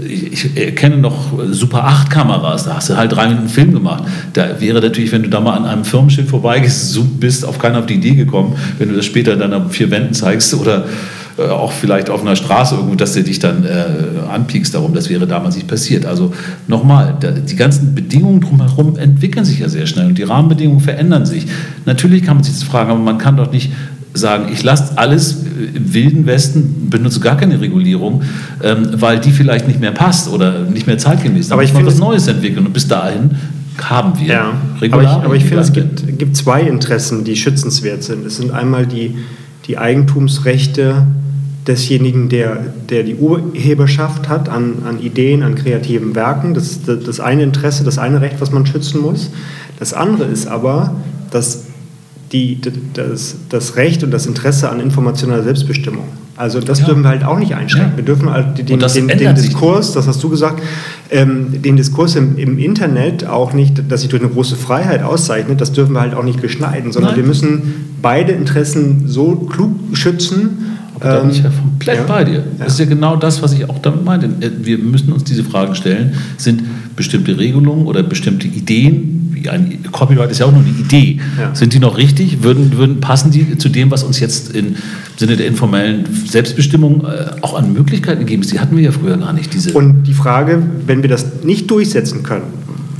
[0.08, 4.04] ich erkenne noch Super 8 Kameras, da hast du halt drei Minuten Film gemacht.
[4.32, 7.86] Da wäre natürlich, wenn du da mal an einem Firmenschild vorbeigehst, bist auf keiner auf
[7.86, 10.84] die Idee gekommen, wenn du das später dann auf vier Wänden zeigst oder
[11.38, 14.94] äh, auch vielleicht auf einer Straße irgendwo, dass du dich dann äh, anpiekst darum.
[14.94, 16.06] Das wäre damals nicht passiert.
[16.06, 16.32] Also
[16.68, 21.46] nochmal, die ganzen Bedingungen drumherum entwickeln sich ja sehr schnell und die Rahmenbedingungen verändern sich.
[21.86, 23.72] Natürlich kann man sich das fragen, aber man kann doch nicht
[24.12, 25.44] sagen, ich lasse alles
[25.74, 28.22] im wilden Westen, benutze gar keine Regulierung,
[28.62, 31.52] ähm, weil die vielleicht nicht mehr passt oder nicht mehr zeitgemäß ist.
[31.52, 33.36] Aber ich muss was Neues entwickeln und bis dahin
[33.78, 34.52] haben wir ja,
[34.90, 38.26] Aber ich, aber ich finde, es gibt, gibt zwei Interessen, die schützenswert sind.
[38.26, 39.16] Es sind einmal die,
[39.66, 41.06] die Eigentumsrechte
[41.66, 42.58] desjenigen, der,
[42.88, 46.54] der die Urheberschaft hat an, an Ideen, an kreativen Werken.
[46.54, 49.30] Das ist das eine Interesse, das eine Recht, was man schützen muss.
[49.78, 50.94] Das andere ist aber,
[51.30, 51.64] dass
[52.32, 52.60] die,
[52.94, 56.04] das, das Recht und das Interesse an informationeller Selbstbestimmung.
[56.36, 56.86] Also das ja.
[56.86, 57.92] dürfen wir halt auch nicht einschränken.
[57.92, 57.96] Ja.
[57.98, 60.62] Wir dürfen halt den, den, den Diskurs, das hast du gesagt,
[61.10, 65.60] ähm, den Diskurs im, im, Internet auch nicht, dass sich durch eine große Freiheit auszeichnet,
[65.60, 67.22] das dürfen wir halt auch nicht beschneiden, sondern Nein.
[67.22, 72.02] wir müssen beide Interessen so klug schützen, aber da bin ich ja komplett ja.
[72.04, 72.44] bei dir.
[72.58, 74.30] Das ist ja genau das, was ich auch damit meinte.
[74.62, 76.14] Wir müssen uns diese Fragen stellen.
[76.36, 76.62] Sind
[76.96, 81.54] bestimmte Regelungen oder bestimmte Ideen, ein Copyright ist ja auch nur eine Idee, ja.
[81.54, 82.42] sind die noch richtig?
[82.42, 84.76] Würden, würden, passen die zu dem, was uns jetzt im
[85.16, 88.52] Sinne der informellen Selbstbestimmung äh, auch an Möglichkeiten gegeben ist?
[88.52, 89.54] Die hatten wir ja früher gar nicht.
[89.54, 92.44] Diese Und die Frage, wenn wir das nicht durchsetzen können,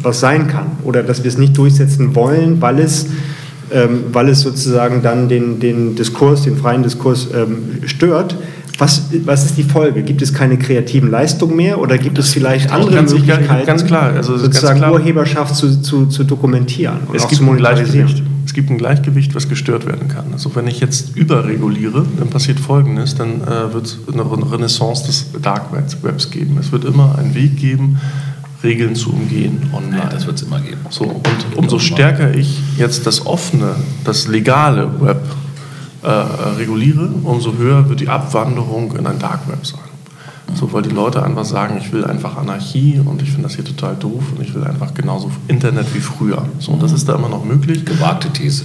[0.02, 3.06] was sein kann, oder dass wir es nicht durchsetzen wollen, weil es
[3.72, 8.36] ähm, weil es sozusagen dann den, den Diskurs, den freien Diskurs ähm, stört.
[8.80, 10.02] Was, was ist die Folge?
[10.02, 14.14] Gibt es keine kreativen Leistungen mehr oder gibt es vielleicht andere ganz Möglichkeiten, ganz klar.
[14.14, 14.92] Also sozusagen klar.
[14.92, 18.40] Urheberschaft zu, zu, zu dokumentieren und es gibt zu monetarisieren?
[18.46, 20.32] Es gibt ein Gleichgewicht, was gestört werden kann.
[20.32, 25.26] Also wenn ich jetzt überreguliere, dann passiert Folgendes, dann äh, wird es eine Renaissance des
[25.42, 26.56] Dark Webs geben.
[26.58, 28.00] Es wird immer einen Weg geben,
[28.64, 29.98] Regeln zu umgehen online.
[29.98, 30.80] Ja, das wird es immer geben.
[30.88, 33.74] So, und umso stärker ich jetzt das offene,
[34.04, 35.20] das legale Web
[36.02, 39.80] äh, reguliere, umso höher wird die Abwanderung in ein Dark Web sein.
[40.54, 43.64] So, weil die Leute einfach sagen, ich will einfach Anarchie und ich finde das hier
[43.64, 46.44] total doof und ich will einfach genauso Internet wie früher.
[46.58, 47.84] So, und das ist da immer noch möglich.
[47.84, 48.64] Gewagte These.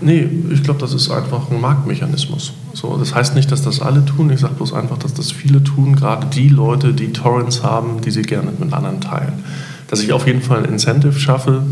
[0.00, 2.52] Nee, ich glaube, das ist einfach ein Marktmechanismus.
[2.74, 4.30] So, das heißt nicht, dass das alle tun.
[4.30, 8.10] Ich sage bloß einfach, dass das viele tun, gerade die Leute, die Torrents haben, die
[8.10, 9.44] sie gerne mit anderen teilen.
[9.88, 11.62] Dass ich auf jeden Fall ein Incentive schaffe,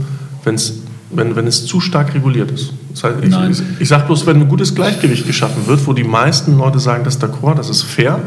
[0.45, 0.75] wenn's,
[1.17, 2.73] wenn, wenn es zu stark reguliert ist.
[2.93, 6.05] Das heißt, ich, ich, ich sage bloß, wenn ein gutes Gleichgewicht geschaffen wird, wo die
[6.05, 8.21] meisten Leute sagen, das ist d'accord, das ist fair,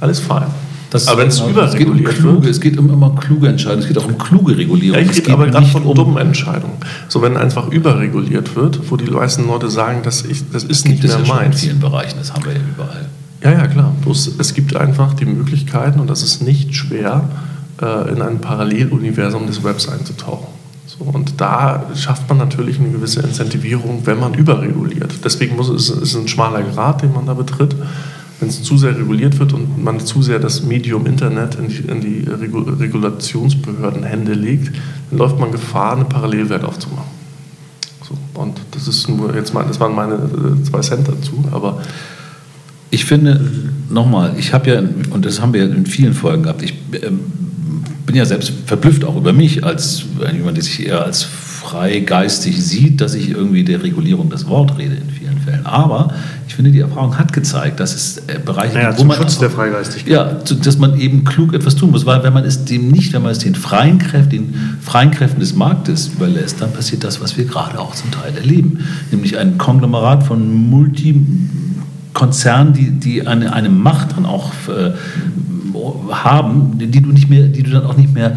[0.00, 0.46] alles fein.
[0.90, 2.50] Das aber wenn es genau, überreguliert es um kluge, wird.
[2.50, 4.98] Es geht um immer kluge Entscheidungen, es geht auch um kluge Regulierung.
[4.98, 6.74] Ja, es geht, geht aber gerade von um dummen Entscheidungen.
[7.08, 11.02] So, wenn einfach überreguliert wird, wo die meisten Leute sagen, das, ich, das ist nicht
[11.02, 11.56] mehr ja meins.
[11.56, 13.06] in vielen Bereichen, das haben wir ja überall.
[13.42, 13.94] Ja, ja, klar.
[14.02, 17.28] Bloß es gibt einfach die Möglichkeiten, und das ist nicht schwer,
[17.80, 20.48] äh, in ein Paralleluniversum des Webs einzutauchen.
[21.00, 25.24] Und da schafft man natürlich eine gewisse Incentivierung, wenn man überreguliert.
[25.24, 27.74] Deswegen muss es, es ist ein schmaler Grad, den man da betritt
[28.40, 31.78] wenn es zu sehr reguliert wird und man zu sehr das Medium Internet in die,
[31.80, 34.74] in die Regulationsbehörden Hände legt,
[35.10, 37.10] dann läuft man Gefahr, eine Parallelwelt aufzumachen.
[38.02, 41.82] So, und das ist nur jetzt mal, das waren meine äh, zwei Cent dazu, aber
[42.90, 43.40] ich finde,
[43.88, 47.20] nochmal, ich habe ja, und das haben wir ja in vielen Folgen gehabt, ich ähm,
[48.06, 53.00] bin ja selbst verblüfft auch über mich als jemand, der sich eher als freigeistig sieht,
[53.00, 55.64] dass ich irgendwie der Regulierung das Wort rede in vielen Fällen.
[55.64, 56.12] Aber
[56.48, 59.38] ich finde, die Erfahrung hat gezeigt, dass es äh, Bereiche naja, gibt, wo man Schutz
[59.38, 60.12] der Freigeistigkeit.
[60.12, 63.22] Ja, dass man eben klug etwas tun muss, weil wenn man es dem nicht, wenn
[63.22, 67.36] man es den freien Kräften, den freien Kräften des Marktes überlässt, dann passiert das, was
[67.38, 70.68] wir gerade auch zum Teil erleben, nämlich ein Konglomerat von
[72.10, 74.92] Multikonzernen, die, die eine, eine Macht dann auch äh,
[76.10, 78.36] haben, die du nicht mehr, die du dann auch nicht mehr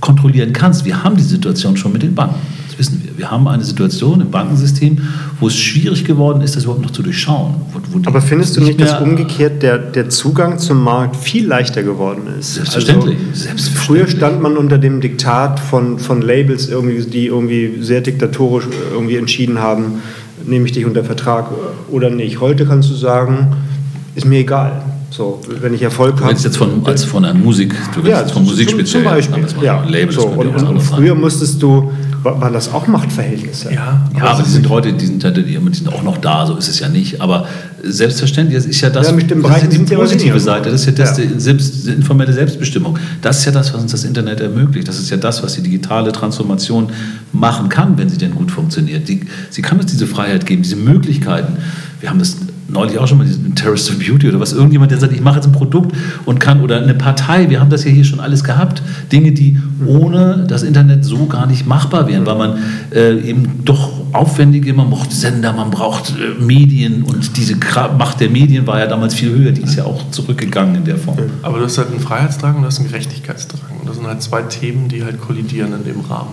[0.00, 0.84] kontrollieren kannst.
[0.84, 2.40] Wir haben die Situation schon mit den Banken
[2.80, 3.16] wissen wir.
[3.16, 4.98] Wir haben eine Situation im Bankensystem,
[5.38, 7.54] wo es schwierig geworden ist, das überhaupt noch zu durchschauen.
[7.72, 11.82] Wo, wo Aber findest du nicht, dass umgekehrt der, der Zugang zum Markt viel leichter
[11.82, 12.54] geworden ist?
[12.54, 13.18] Selbstverständlich.
[13.18, 13.86] Also, Selbstverständlich.
[13.86, 19.16] Früher stand man unter dem Diktat von, von Labels, irgendwie, die irgendwie sehr diktatorisch irgendwie
[19.16, 20.00] entschieden haben,
[20.46, 21.46] nehme ich dich unter Vertrag
[21.90, 22.40] oder nicht.
[22.40, 23.56] Heute kannst du sagen,
[24.14, 24.82] ist mir egal.
[25.10, 26.34] So, wenn ich Erfolg habe.
[26.34, 29.02] Du jetzt von, als von einer Musik, du ja, jetzt von Musik zum, speziell.
[29.02, 29.44] Zum Beispiel.
[29.60, 31.90] Ja, Label, so, und, und früher musstest du,
[32.22, 33.72] waren das auch Machtverhältnisse.
[33.72, 36.68] Ja, ja aber, die sind heute, die sind, die sind auch noch da, so ist
[36.68, 37.20] es ja nicht.
[37.20, 37.46] Aber
[37.82, 40.92] selbstverständlich, das ist ja das, ja, das ist ja die positive Seite, das ist ja
[40.92, 41.24] das, ja.
[41.24, 42.98] Die, selbst, die informelle Selbstbestimmung.
[43.22, 44.88] Das ist ja das, was uns das Internet ermöglicht.
[44.88, 46.90] Das ist ja das, was die digitale Transformation
[47.32, 49.08] machen kann, wenn sie denn gut funktioniert.
[49.08, 51.56] Die, sie kann uns diese Freiheit geben, diese Möglichkeiten.
[52.00, 52.36] Wir haben das
[52.72, 55.36] neulich auch schon mal diesen Terrorist of Beauty oder was, irgendjemand, der sagt, ich mache
[55.36, 55.94] jetzt ein Produkt
[56.24, 59.58] und kann, oder eine Partei, wir haben das ja hier schon alles gehabt, Dinge, die
[59.86, 62.58] ohne das Internet so gar nicht machbar wären, weil man
[62.94, 67.56] äh, eben doch aufwendige, man braucht Sender, man braucht äh, Medien und diese
[67.98, 70.96] Macht der Medien war ja damals viel höher, die ist ja auch zurückgegangen in der
[70.96, 71.18] Form.
[71.42, 74.22] Aber du hast halt einen Freiheitsdrang und du hast einen Gerechtigkeitsdrang und das sind halt
[74.22, 76.32] zwei Themen, die halt kollidieren in dem Rahmen.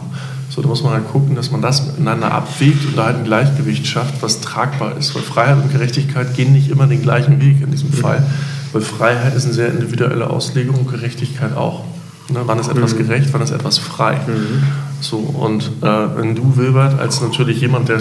[0.49, 3.25] So, da muss man halt gucken, dass man das miteinander abwägt und da halt ein
[3.25, 5.13] Gleichgewicht schafft, was tragbar ist.
[5.13, 8.25] Weil Freiheit und Gerechtigkeit gehen nicht immer den gleichen Weg in diesem Fall.
[8.71, 11.83] Weil Freiheit ist eine sehr individuelle Auslegung und Gerechtigkeit auch.
[12.29, 12.99] Ne, wann ist etwas mhm.
[12.99, 14.15] gerecht, wann ist etwas frei?
[14.27, 14.63] Mhm.
[14.99, 17.99] So, und äh, wenn du, Wilbert, als natürlich jemand, der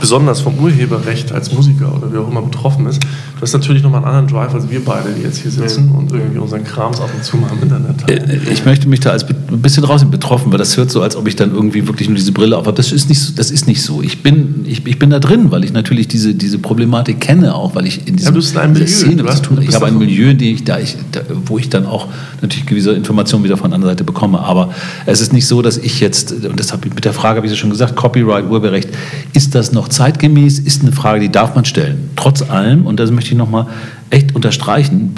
[0.00, 4.04] besonders vom Urheberrecht als Musiker oder wie auch immer betroffen ist, du hast natürlich nochmal
[4.04, 7.10] einen anderen Drive als wir beide, die jetzt hier sitzen und irgendwie unseren Krams ab
[7.14, 8.12] und zu mal im Internet haben.
[8.12, 11.16] Äh, ich möchte mich da als ein bisschen draußen betroffen, weil das hört so, als
[11.16, 12.76] ob ich dann irgendwie wirklich nur diese Brille auf habe.
[12.76, 13.32] Das ist nicht so.
[13.34, 14.02] Das ist nicht so.
[14.02, 17.74] Ich, bin, ich, ich bin da drin, weil ich natürlich diese, diese Problematik kenne, auch
[17.74, 18.86] weil ich in diesem, ja, Milieu.
[18.86, 21.68] Szene was tun Ich habe ein Milieu, in dem ich, da ich, da, wo ich
[21.68, 22.08] dann auch
[22.40, 24.40] natürlich gewisse Informationen wieder von der anderen Seite bekomme.
[24.40, 24.72] Aber
[25.06, 27.46] es ist nicht so, dass ich jetzt, und das habe ich mit der Frage, habe
[27.46, 28.88] ich ja schon gesagt, Copyright, Urheberrecht,
[29.32, 32.10] ist das noch zeitgemäß, ist eine Frage, die darf man stellen.
[32.16, 33.66] Trotz allem, und das möchte ich nochmal
[34.10, 35.14] echt unterstreichen,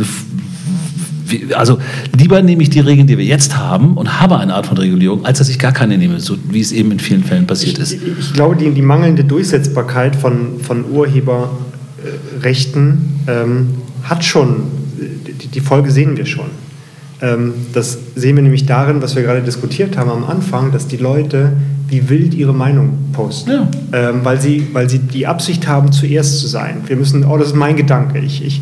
[1.54, 1.78] also
[2.16, 5.24] lieber nehme ich die Regeln, die wir jetzt haben und habe eine Art von Regulierung,
[5.24, 7.92] als dass ich gar keine nehme, so wie es eben in vielen Fällen passiert ist.
[7.92, 13.68] Ich, ich glaube, die, die, mangelnde Durchsetzbarkeit von, von Urheberrechten ähm,
[14.04, 14.64] hat schon,
[15.40, 16.50] die, die, Folge sehen wir schon.
[17.22, 20.96] Ähm, das sehen wir nämlich darin, was wir gerade diskutiert haben am Anfang, dass die
[20.96, 21.52] Leute
[21.88, 23.50] wie wild ihre Meinung posten.
[23.50, 23.68] Ja.
[23.92, 26.82] Ähm, weil, sie, weil sie die Absicht haben, zuerst zu sein.
[26.86, 28.18] Wir müssen, oh, das ist mein Gedanke.
[28.18, 28.60] Ich, ich,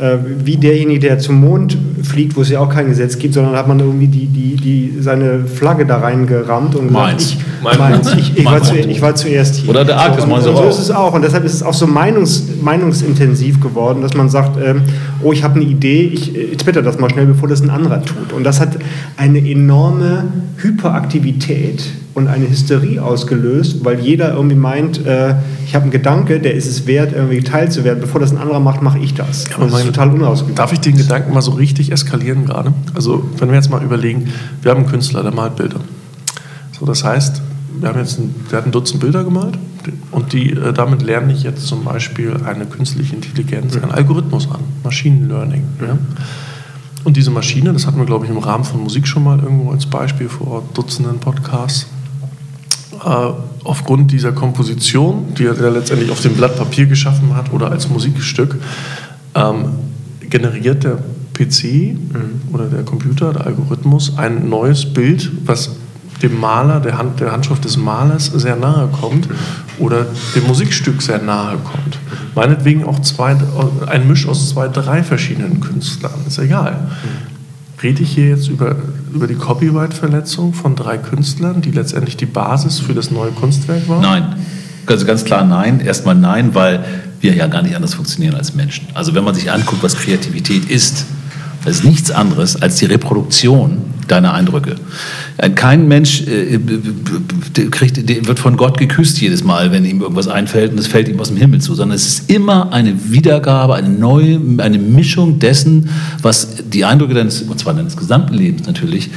[0.00, 3.54] äh, wie derjenige, der zum Mond fliegt, wo es ja auch kein Gesetz gibt, sondern
[3.56, 8.38] hat man irgendwie die, die, die, seine Flagge da reingerammt und gesagt, ich, meins, ich,
[8.38, 9.70] ich, war zu, ich, war zuerst hier.
[9.70, 11.12] Oder der Arktis, so, und, und so ist es auch.
[11.12, 14.82] Und deshalb ist es auch so meinungs, meinungsintensiv geworden, dass man sagt, ähm,
[15.22, 18.02] oh, ich habe eine Idee, ich äh, twitter das mal schnell, bevor das ein anderer
[18.02, 18.32] tut.
[18.32, 18.70] Und das hat
[19.16, 20.24] eine enorme
[20.56, 21.84] Hyperaktivität
[22.14, 25.34] und eine Hysterie ausgelöst, weil jeder irgendwie meint, äh,
[25.66, 28.00] ich habe einen Gedanke, der ist es wert, irgendwie geteilt zu werden.
[28.00, 29.48] Bevor das ein anderer macht, mache ich das.
[29.48, 30.54] Ja, das ist total unausgewogen.
[30.54, 32.72] Darf ich den Gedanken mal so richtig eskalieren gerade?
[32.94, 34.28] Also, wenn wir jetzt mal überlegen,
[34.60, 35.80] wir haben einen Künstler, der malt Bilder.
[36.78, 37.40] So, das heißt,
[37.80, 39.58] wir haben jetzt ein, der hat ein Dutzend Bilder gemalt
[40.10, 44.60] und die, äh, damit lerne ich jetzt zum Beispiel eine künstliche Intelligenz, einen Algorithmus an,
[44.84, 45.64] Machine Learning.
[45.80, 45.98] Ja?
[47.04, 49.72] Und diese Maschine, das hatten wir, glaube ich, im Rahmen von Musik schon mal irgendwo
[49.72, 51.86] als Beispiel vor Dutzenden Podcasts,
[53.04, 53.32] äh,
[53.64, 58.56] aufgrund dieser Komposition, die er letztendlich auf dem Blatt Papier geschaffen hat oder als Musikstück,
[59.34, 59.64] ähm,
[60.20, 60.98] generiert der
[61.34, 62.40] PC mhm.
[62.52, 65.70] oder der Computer, der Algorithmus, ein neues Bild, was
[66.22, 69.28] dem Maler, der, Hand, der Handschrift des Malers sehr nahe kommt
[69.78, 71.98] oder dem Musikstück sehr nahe kommt.
[72.34, 73.36] Meinetwegen auch zwei,
[73.86, 76.78] ein Misch aus zwei, drei verschiedenen Künstlern, ist egal.
[77.82, 78.76] Rede ich hier jetzt über,
[79.12, 84.02] über die Copyright-Verletzung von drei Künstlern, die letztendlich die Basis für das neue Kunstwerk waren?
[84.02, 84.36] Nein.
[84.86, 85.80] Also ganz klar nein.
[85.80, 86.84] Erstmal nein, weil
[87.20, 88.86] wir ja gar nicht anders funktionieren als Menschen.
[88.94, 91.06] Also wenn man sich anguckt, was Kreativität ist,
[91.64, 94.74] das ist nichts anderes als die Reproduktion deiner Eindrücke.
[95.38, 96.58] Äh, kein Mensch äh,
[97.70, 101.20] kriegt, wird von Gott geküsst jedes Mal, wenn ihm irgendwas einfällt und es fällt ihm
[101.20, 105.88] aus dem Himmel zu, sondern es ist immer eine Wiedergabe, eine neue, eine Mischung dessen,
[106.20, 109.10] was die Eindrücke deines, und zwar deines gesamten Lebens natürlich,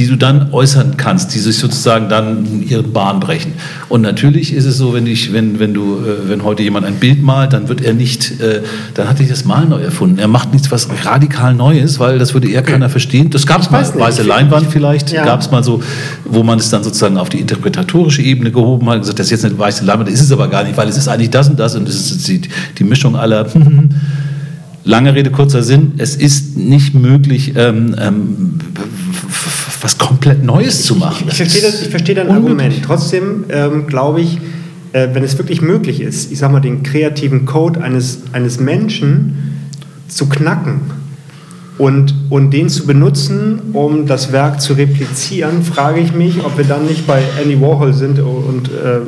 [0.00, 3.52] die du dann äußern kannst, die sich sozusagen dann ihren Bahn brechen.
[3.90, 6.94] Und natürlich ist es so, wenn, ich, wenn, wenn, du, äh, wenn heute jemand ein
[6.94, 8.62] Bild malt, dann wird er nicht, äh,
[8.94, 10.18] dann hat er das Mal neu erfunden.
[10.18, 13.28] Er macht nichts was radikal Neues, weil das würde eher keiner verstehen.
[13.28, 15.26] Das gab es mal, weiße Leinwand vielleicht, ja.
[15.26, 15.82] gab es mal so,
[16.24, 19.32] wo man es dann sozusagen auf die interpretatorische Ebene gehoben hat und gesagt, das ist
[19.32, 21.50] jetzt eine weiße Leinwand, das ist es aber gar nicht, weil es ist eigentlich das
[21.50, 22.40] und das und das ist die,
[22.78, 23.46] die Mischung aller
[24.84, 25.92] Lange Rede, kurzer Sinn.
[25.98, 28.60] Es ist nicht möglich, ähm, ähm,
[29.80, 31.26] was komplett Neues zu machen.
[31.26, 32.74] Ich, ich, verstehe, das, ich verstehe dein Argument.
[32.84, 34.38] Trotzdem ähm, glaube ich,
[34.92, 39.68] äh, wenn es wirklich möglich ist, ich sage mal, den kreativen Code eines, eines Menschen
[40.08, 40.80] zu knacken
[41.78, 46.64] und, und den zu benutzen, um das Werk zu replizieren, frage ich mich, ob wir
[46.64, 49.00] dann nicht bei Andy Warhol sind und äh,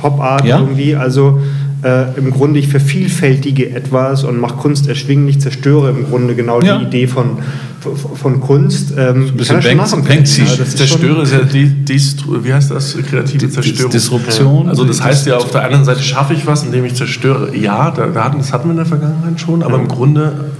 [0.00, 0.60] Pop Art ja?
[0.60, 0.96] irgendwie.
[0.96, 1.40] Also
[1.82, 6.78] äh, im Grunde ich vervielfältige etwas und mache Kunst erschwinglich, zerstöre im Grunde genau ja.
[6.78, 7.38] die Idee von,
[7.80, 8.94] von Kunst.
[8.96, 10.42] Ähm, ein bisschen Banks, Banksy.
[10.42, 12.00] Ja, zerstöre ist ja die, die,
[12.42, 13.92] wie heißt das, kreative Zerstörung.
[13.92, 14.68] Disruption.
[14.68, 17.56] Also das heißt ja, auf der einen Seite schaffe ich was, indem ich zerstöre.
[17.56, 19.82] Ja, da, das hatten wir in der Vergangenheit schon, aber ja.
[19.82, 20.50] im Grunde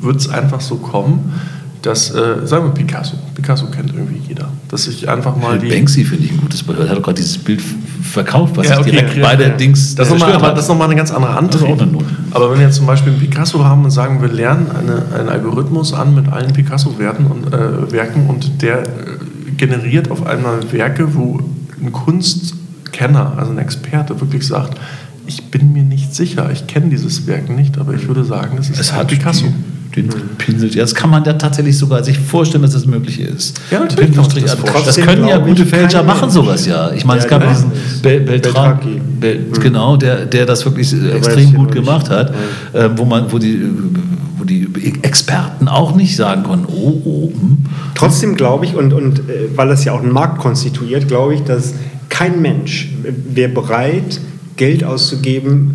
[0.00, 1.32] wird es einfach so kommen,
[1.84, 5.68] dass, äh, sagen wir Picasso, Picasso kennt irgendwie jeder, dass ich einfach mal die...
[5.68, 7.62] Banksy finde ich ein gutes Er hat doch gerade dieses Bild
[8.02, 9.54] verkauft, was Ja, ich okay, direkt ja, bei der ja.
[9.54, 11.76] Dings Das ist nochmal, aber das ist nochmal eine ganz andere Antrieb.
[12.30, 15.28] Aber wenn wir jetzt zum Beispiel einen Picasso haben und sagen, wir lernen eine, einen
[15.28, 18.84] Algorithmus an mit allen Picasso-Werten und äh, Werken und der äh,
[19.58, 21.38] generiert auf einmal Werke, wo
[21.82, 24.80] ein Kunstkenner, also ein Experte, wirklich sagt,
[25.26, 28.70] ich bin mir nicht sicher, ich kenne dieses Werk nicht, aber ich würde sagen, das
[28.70, 29.46] ist Es ein hat Picasso.
[29.46, 30.74] Die, den Pinsel.
[30.74, 33.60] Ja, das kann man ja tatsächlich sogar sich vorstellen, dass das möglich ist.
[33.70, 36.92] Ja, natürlich das Das, das können ja gute Fälscher machen sowas ja.
[36.92, 38.02] Ich meine, es Ja, gab die diesen es.
[38.02, 38.78] Bel Beltran.
[39.20, 39.60] Bel, Mhm.
[39.60, 42.32] genau, der, der das wirklich weiß extrem gut gemacht hat,
[42.72, 43.60] äh, wo man, wo die,
[44.36, 44.68] wo die
[45.02, 47.58] Experten auch nicht sagen konnten, oh, oh, hm.
[47.94, 51.42] Trotzdem glaube ich, und, und äh, weil das ja auch einen Markt konstituiert, glaube ich,
[51.42, 51.74] dass
[52.08, 52.92] kein Mensch
[53.32, 54.20] wäre bereit,
[54.56, 55.74] Geld auszugeben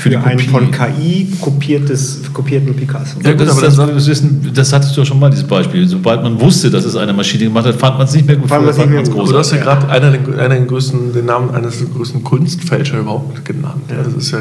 [0.00, 3.18] für, die einen von KI kopiertes, kopierten Picasso.
[3.22, 5.46] Ja, gut, das, aber das, das, ist ein, das hattest du ja schon mal, dieses
[5.46, 5.86] Beispiel.
[5.86, 8.48] Sobald man wusste, dass es eine Maschine gemacht hat, fand man es nicht mehr gut,
[8.48, 9.30] Fand man es nicht mehr gut.
[9.30, 13.82] Du hast ja gerade einer der größten, den Namen eines der größten Kunstfälscher überhaupt genannt.
[13.90, 14.38] Ja, das ist ja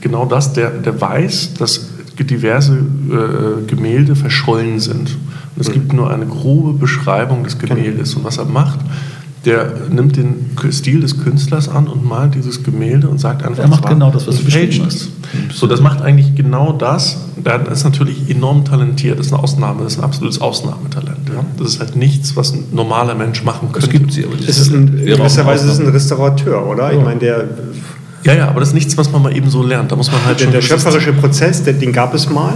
[0.00, 1.88] genau das, der, der weiß, dass
[2.20, 5.16] diverse äh, Gemälde verschollen sind.
[5.56, 8.14] Und es gibt nur eine grobe Beschreibung des Gemäldes.
[8.14, 8.78] Und was er macht,
[9.44, 13.68] der nimmt den Stil des Künstlers an und malt dieses Gemälde und sagt einfach, Er
[13.68, 15.08] macht es genau das, was du beschrieben gefälscht.
[15.52, 17.18] So, das macht eigentlich genau das.
[17.36, 19.18] Der ist natürlich enorm talentiert.
[19.18, 21.28] Das ist eine Ausnahme, das ist ein absolutes Ausnahmetalent.
[21.28, 21.44] Ja?
[21.58, 23.88] Das ist halt nichts, was ein normaler Mensch machen Es könnte.
[23.98, 25.88] gibt sie, aber Es ist ein, in gewisser Weise ist es ein.
[25.88, 26.92] Restaurateur, oder?
[26.92, 27.44] Ich meine, der,
[28.24, 29.90] Ja, ja, aber das ist nichts, was man mal eben so lernt.
[29.90, 30.52] Da muss man halt der, schon.
[30.52, 32.52] der schöpferische Prozess, der, den gab es mal,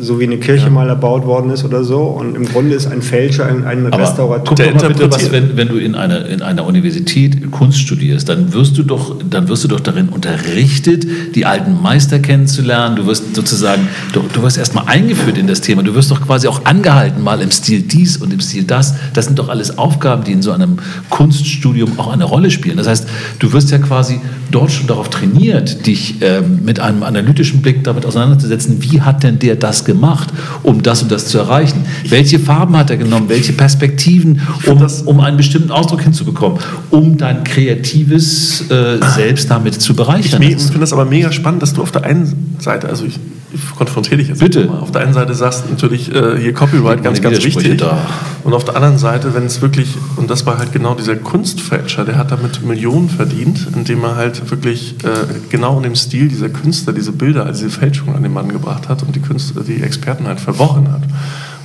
[0.00, 2.02] so wie eine Kirche mal erbaut worden ist oder so.
[2.02, 4.44] Und im Grunde ist ein Fälscher ein, ein Aber Restaurateur.
[4.46, 5.50] guck Der doch mal bitte, was, interpretiert.
[5.50, 9.48] wenn, wenn du in einer, in einer Universität Kunst studierst, dann wirst du doch, dann
[9.48, 12.96] wirst du doch darin unterrichtet, die alten Meister kennenzulernen.
[12.96, 15.82] Du wirst sozusagen, du, du wirst erstmal eingeführt in das Thema.
[15.82, 18.94] Du wirst doch quasi auch angehalten, mal im Stil dies und im Stil das.
[19.14, 20.78] Das sind doch alles Aufgaben, die in so einem
[21.10, 22.76] Kunststudium auch eine Rolle spielen.
[22.76, 23.06] Das heißt,
[23.38, 24.20] du wirst ja quasi
[24.52, 29.38] dort schon darauf trainiert, dich ähm, mit einem analytischen Blick damit auseinanderzusetzen, wie hat denn
[29.40, 30.28] der das gemacht,
[30.62, 31.84] um das und das zu erreichen?
[32.08, 33.28] Welche Farben hat er genommen?
[33.28, 36.58] Welche Perspektiven, um, um einen bestimmten Ausdruck hinzubekommen,
[36.90, 40.42] um dein kreatives äh, Selbst damit zu Ich bereichern?
[40.42, 43.18] ist- finde das aber mega spannend, dass du auf der einen Seite, also ich,
[43.54, 44.64] ich konfrontiere dich jetzt Bitte.
[44.66, 47.78] mal, auf der einen Seite sagst natürlich äh, hier Copyright ganz, ganz wichtig.
[47.78, 47.98] da.
[48.44, 52.04] Und auf der anderen Seite, wenn es wirklich, und das war halt genau dieser Kunstfälscher,
[52.04, 55.08] der hat damit Millionen verdient, indem er halt wirklich äh,
[55.50, 58.88] genau in dem Stil dieser Künstler diese Bilder, also diese Fälschung an den Mann gebracht
[58.88, 61.02] hat und die Künstler, die Experten halt verworren hat.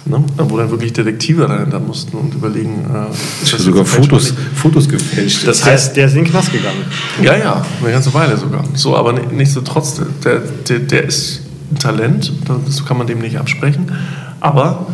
[0.06, 0.24] Ne?
[0.38, 4.34] Wo dann wirklich Detektive dahinter mussten und überlegen, äh, ist das sogar Fotos?
[4.56, 5.46] Fotos gefälscht.
[5.46, 6.78] Das heißt, der ist in den Knast gegangen.
[7.22, 8.64] ja, ja, eine ganze Weile sogar.
[8.74, 11.42] So, aber ni- nichtsdestotrotz, der, der, der ist
[11.80, 12.32] Talent,
[12.66, 13.92] das kann man dem nicht absprechen.
[14.40, 14.88] Aber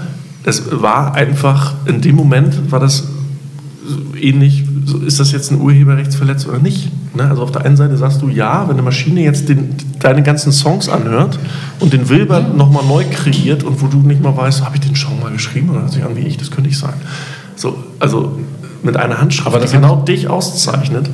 [0.43, 3.07] es war einfach, in dem Moment war das
[4.19, 4.63] ähnlich,
[5.05, 6.89] ist das jetzt eine Urheberrechtsverletzung oder nicht?
[7.15, 7.23] Ne?
[7.23, 10.51] Also auf der einen Seite sagst du, ja, wenn eine Maschine jetzt den, deine ganzen
[10.51, 11.39] Songs anhört
[11.79, 14.95] und den Wilber nochmal neu kreiert und wo du nicht mal weißt, habe ich den
[14.95, 16.93] schon mal geschrieben oder hört sich an wie ich, das könnte ich sein.
[17.55, 18.39] So, also
[18.83, 21.09] mit einer Handschrift, Aber das die genau dich auszeichnet,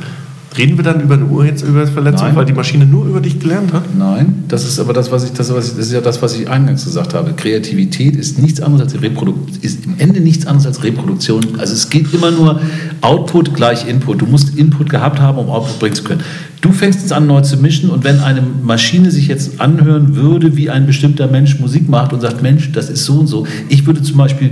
[0.58, 2.36] reden wir dann über eine Urheberrechtsverletzung, Nein.
[2.36, 3.84] weil die Maschine nur über dich gelernt hat?
[3.98, 6.36] Nein, das ist aber das, was ich, das, was ich, das ist ja das, was
[6.36, 7.34] ich eingangs gesagt habe.
[7.34, 11.44] Kreativität ist nichts anderes als Reproduktion, ist im Ende nichts anderes als Reproduktion.
[11.60, 12.60] Also es geht immer nur
[13.02, 14.22] Output gleich Input.
[14.22, 16.22] Du musst Input gehabt haben, um Output bringen zu können.
[16.62, 20.58] Du fängst jetzt an, neu zu mischen und wenn eine Maschine sich jetzt anhören würde,
[20.58, 23.48] wie ein bestimmter Mensch Musik macht und sagt, Mensch, das ist so und so.
[23.70, 24.52] Ich würde zum Beispiel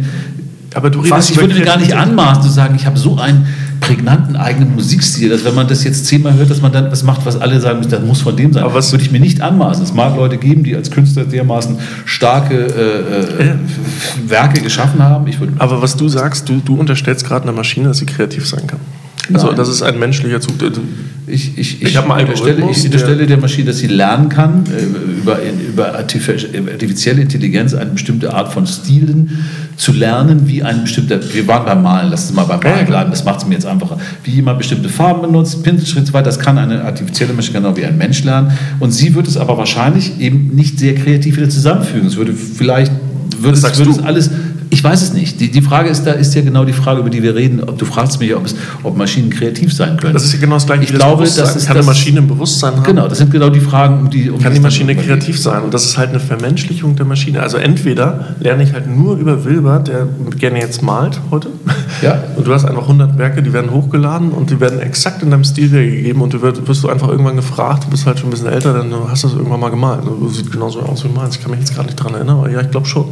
[0.74, 3.48] Aber du was, ich würde mir gar nicht anmaßen zu sagen, ich habe so einen
[3.80, 7.26] prägnanten eigenen Musikstil, dass wenn man das jetzt zehnmal hört, dass man dann was macht,
[7.26, 8.64] was alle sagen, das muss von dem sein.
[8.64, 9.84] Aber was- würde ich mir nicht anmaßen.
[9.84, 13.56] Es mag Leute geben, die als Künstler dermaßen starke äh, äh.
[14.28, 15.28] Werke geschaffen haben.
[15.28, 18.48] Ich würde Aber was du sagst, du, du unterstellst gerade einer Maschine, dass sie kreativ
[18.48, 18.80] sein kann.
[19.34, 20.58] Also das ist ein menschlicher Zug.
[20.60, 20.72] Du-
[21.30, 24.64] Ich, ich, Ich hab einen unterstelle, ich Algorithmus, unterstelle der Maschine, dass sie lernen kann,
[24.68, 29.38] äh, über, über artifizielle Intelligenz eine bestimmte Art von Stilen
[29.76, 33.12] zu lernen, wie ein bestimmter, wir waren beim Malen, lass uns mal beim Malen bleiben,
[33.12, 36.26] das macht es mir jetzt einfacher, wie jemand bestimmte Farben benutzt, Pinselstrich und so weiter,
[36.26, 39.58] das kann eine artifizielle Maschine genau wie ein Mensch lernen und sie wird es aber
[39.58, 42.08] wahrscheinlich eben nicht sehr kreativ wieder zusammenfügen.
[42.08, 42.92] Es würde vielleicht,
[43.40, 44.00] würde, es, sagst würde du.
[44.00, 44.30] es alles,
[44.70, 45.40] ich weiß es nicht.
[45.40, 47.64] Die, die Frage ist da, ist ja genau die Frage, über die wir reden.
[47.64, 50.14] Ob, du fragst mich, ob, es, ob Maschinen kreativ sein können.
[50.14, 52.20] Das ist ja genau das gleiche Ich wie das glaube, das ist kann eine Maschine
[52.20, 52.84] ein Bewusstsein haben?
[52.84, 55.64] Genau, das sind genau die Fragen, um die um Kann die Maschine kreativ sein?
[55.64, 57.42] Und das ist halt eine Vermenschlichung der Maschine.
[57.42, 60.08] Also entweder lerne ich halt nur über Wilber, der
[60.38, 61.50] gerne jetzt malt heute.
[62.02, 62.24] Ja.
[62.36, 65.44] Und du hast einfach 100 Werke, die werden hochgeladen und die werden exakt in deinem
[65.44, 68.32] Stil wiedergegeben und du wirst, wirst du einfach irgendwann gefragt, du bist halt schon ein
[68.32, 70.02] bisschen älter, dann hast du das irgendwann mal gemalt.
[70.06, 71.36] Das sieht genauso aus wie meins.
[71.36, 73.06] Ich kann mich jetzt gerade nicht dran erinnern, aber ja, ich glaube schon.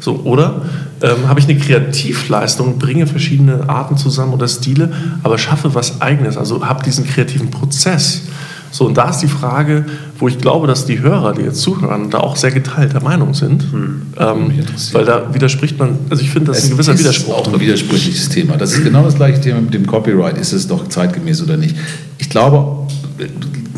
[0.00, 0.62] So, oder
[1.02, 4.92] ähm, habe ich eine Kreativleistung, bringe verschiedene Arten zusammen oder Stile,
[5.22, 8.22] aber schaffe was Eigenes, also habe diesen kreativen Prozess.
[8.70, 9.86] So, und da ist die Frage,
[10.24, 13.62] wo ich glaube, dass die Hörer, die jetzt zuhören, da auch sehr geteilter Meinung sind.
[13.70, 14.02] Hm.
[14.16, 14.52] Ähm,
[14.92, 17.34] weil da widerspricht man, also ich finde, das ist ein gewisser ist Widerspruch.
[17.34, 18.56] auch ein widersprüchliches Thema.
[18.56, 20.38] Das ist genau das gleiche Thema mit dem Copyright.
[20.38, 21.76] Ist es doch zeitgemäß oder nicht?
[22.16, 22.86] Ich glaube,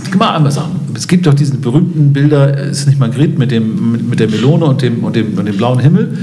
[0.09, 3.51] kann man einmal sagen, es gibt doch diesen berühmten Bilder, es ist nicht Magritte mit,
[3.51, 6.17] dem, mit, mit der Melone und dem, und, dem, und dem blauen Himmel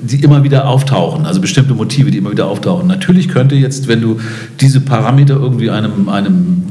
[0.00, 2.86] die immer wieder auftauchen, also bestimmte Motive, die immer wieder auftauchen.
[2.86, 4.20] Natürlich könnte jetzt, wenn du
[4.60, 6.62] diese Parameter irgendwie einem, einem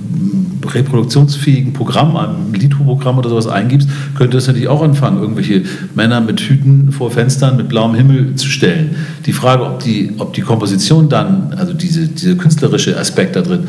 [0.74, 5.64] reproduktionsfähigen Programm, einem Lito-Programm oder sowas eingibst, könnte es natürlich auch anfangen, irgendwelche
[5.96, 8.96] Männer mit Hüten vor Fenstern mit blauem Himmel zu stellen.
[9.26, 13.68] Die Frage, ob die, ob die Komposition dann, also diese, dieser künstlerische Aspekt da drin,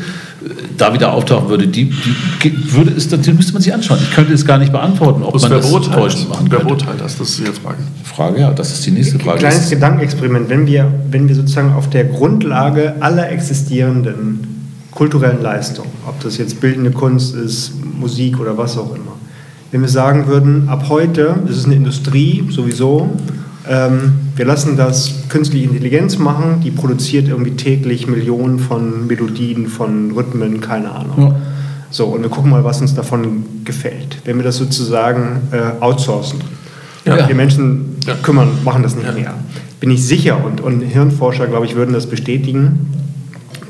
[0.77, 1.93] da wieder auftauchen würde, die,
[2.43, 3.99] die würde es, dann müsste man sich anschauen.
[4.01, 7.17] Ich könnte es gar nicht beantworten, ob das man das täuschend machen Wer beurteilt das?
[7.17, 7.77] Das ist die Frage.
[8.03, 9.39] Frage, ja, das ist die nächste Frage.
[9.39, 10.49] Kleines Gedankenexperiment.
[10.49, 14.58] Wenn wir, wenn wir sozusagen auf der Grundlage aller existierenden
[14.99, 19.15] kulturellen Leistungen, ob das jetzt bildende Kunst ist, Musik oder was auch immer,
[19.71, 23.09] wenn wir sagen würden, ab heute, das ist eine Industrie sowieso,
[23.65, 30.11] ähm, wir lassen das künstliche Intelligenz machen, die produziert irgendwie täglich Millionen von Melodien, von
[30.11, 31.31] Rhythmen, keine Ahnung.
[31.31, 31.35] Ja.
[31.91, 34.17] So, und wir gucken mal, was uns davon gefällt.
[34.25, 36.41] Wenn wir das sozusagen äh, outsourcen,
[37.05, 37.25] ja.
[37.25, 38.15] die Menschen ja.
[38.21, 39.33] kümmern, machen das nicht mehr.
[39.79, 42.89] Bin ich sicher, und, und Hirnforscher, glaube ich, würden das bestätigen,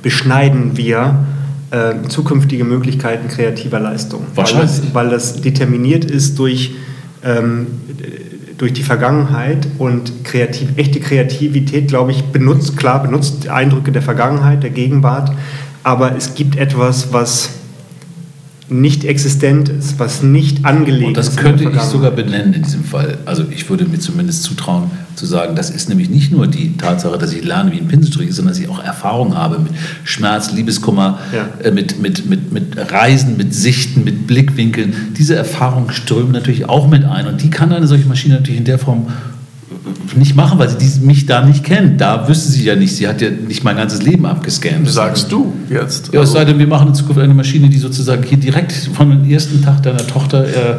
[0.02, 1.26] beschneiden wir
[1.72, 4.26] äh, zukünftige Möglichkeiten kreativer Leistung.
[4.36, 4.70] Wahrscheinlich.
[4.70, 6.72] Weil das, weil das determiniert ist durch
[7.24, 7.68] ähm,
[8.60, 14.64] durch die Vergangenheit und kreativ, echte Kreativität, glaube ich, benutzt, klar, benutzt Eindrücke der Vergangenheit,
[14.64, 15.32] der Gegenwart,
[15.84, 17.52] aber es gibt etwas, was
[18.72, 21.08] nicht existent ist, was nicht angelegt ist.
[21.08, 23.18] Und das könnte ich sogar benennen in diesem Fall.
[23.26, 27.18] Also ich würde mir zumindest zutrauen zu sagen, das ist nämlich nicht nur die Tatsache,
[27.18, 29.72] dass ich lerne wie ein Pinselstrich, sondern dass ich auch Erfahrung habe mit
[30.04, 31.50] Schmerz, Liebeskummer, ja.
[31.64, 35.14] äh, mit, mit, mit, mit Reisen, mit Sichten, mit Blickwinkeln.
[35.18, 38.66] Diese Erfahrungen strömen natürlich auch mit ein und die kann eine solche Maschine natürlich in
[38.66, 39.08] der Form
[40.16, 42.02] nicht machen, weil sie mich da nicht kennt.
[42.02, 42.96] Da wüsste sie ja nicht.
[42.96, 44.90] Sie hat ja nicht mein ganzes Leben abgescannt.
[44.90, 46.14] Sagst du jetzt?
[46.14, 49.10] Ja, es sei denn, wir machen in Zukunft eine Maschine, die sozusagen hier direkt von
[49.10, 50.76] dem ersten Tag deiner Tochter äh,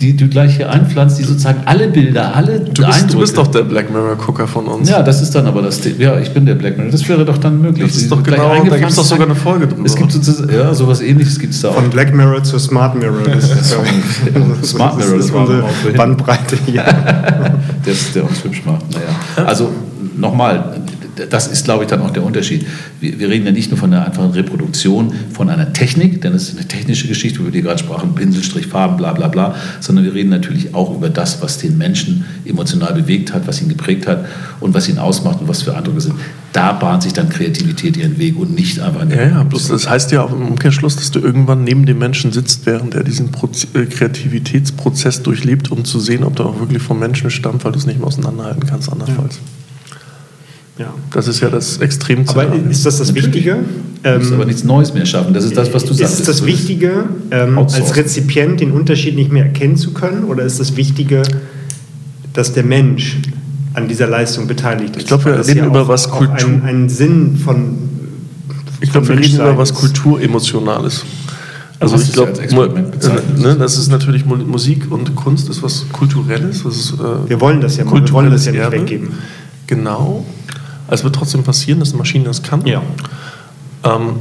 [0.00, 3.48] die du gleich hier einpflanzt, die sozusagen alle Bilder, alle du bist, du bist doch
[3.48, 4.88] der Black Mirror-Gucker von uns.
[4.88, 5.98] Ja, das ist dann aber das Thema.
[5.98, 6.92] Ja, ich bin der Black Mirror.
[6.92, 7.86] Das wäre doch dann möglich.
[7.86, 9.84] Das ist doch genau, da gibt es doch sogar eine Folge drüber.
[9.84, 11.74] Es gibt sozusagen, ja, sowas ähnliches gibt es da auch.
[11.74, 13.18] Von Black Mirror zu Smart Mirror.
[13.28, 13.70] Das ist
[14.64, 15.64] Smart Mirror, das ist unsere
[15.96, 16.82] Bandbreite hier.
[16.84, 19.46] der, der uns hübsch macht, naja.
[19.46, 19.70] Also
[20.16, 20.80] nochmal,
[21.26, 22.66] das ist, glaube ich, dann auch der Unterschied.
[23.00, 26.44] Wir, wir, reden ja nicht nur von einer einfachen Reproduktion von einer Technik, denn das
[26.44, 30.04] ist eine technische Geschichte, über die wir gerade sprachen, Pinselstrich, Farben, bla bla bla, sondern
[30.04, 34.06] wir reden natürlich auch über das, was den Menschen emotional bewegt hat, was ihn geprägt
[34.06, 34.26] hat
[34.60, 36.14] und was ihn ausmacht und was für Eindrücke sind.
[36.52, 39.14] Da bahnt sich dann Kreativität ihren Weg und nicht einfach eine.
[39.14, 42.32] Ja, ja, bloß das heißt ja auch im Umkehrschluss, dass du irgendwann neben dem Menschen
[42.32, 46.82] sitzt, während er diesen Proz äh, Kreativitätsprozess durchlebt, um zu sehen, ob der auch wirklich
[46.82, 49.36] vom Menschen stammt, weil du es nicht mehr auseinanderhalten kannst, andernfalls.
[49.36, 49.67] Ja.
[50.78, 50.94] Ja.
[51.12, 53.58] Das ist ja das extrem Aber ist das das Wichtige?
[54.02, 55.34] Du musst ähm, aber nichts Neues mehr schaffen.
[55.34, 56.20] Das ist das, was du sagst.
[56.20, 60.24] Ist das Wichtige, ähm, als Rezipient den Unterschied nicht mehr erkennen zu können?
[60.24, 61.22] Oder ist das Wichtige,
[62.32, 63.18] dass der Mensch
[63.74, 65.02] an dieser Leistung beteiligt ist?
[65.02, 66.48] Ich glaube, wir reden über was Kultur.
[66.48, 67.76] Einen, einen Sinn von.
[68.80, 71.04] Ich glaube, wir reden über was Kulturemotionales.
[71.80, 72.34] Also ich glaube,
[73.36, 76.64] ne, das ist natürlich Musik und Kunst ist was Kulturelles.
[76.64, 79.10] Was ist, äh, wir wollen das ja, wir wollen das ja nicht weggeben.
[79.66, 80.24] Genau.
[80.88, 82.66] Also es wird trotzdem passieren, dass eine Maschine das kann.
[82.66, 82.82] Ja.
[83.84, 84.16] Ähm,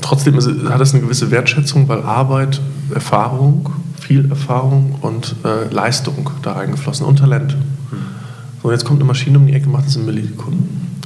[0.00, 2.60] trotzdem ist, hat es eine gewisse Wertschätzung, weil Arbeit,
[2.94, 7.52] Erfahrung, viel Erfahrung und äh, Leistung da reingeflossen und Talent.
[7.52, 7.98] Hm.
[8.62, 11.00] So, jetzt kommt eine Maschine um die Ecke, macht das in Millisekunden.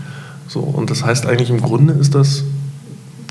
[0.49, 2.45] So, und das heißt eigentlich im Grunde ist das,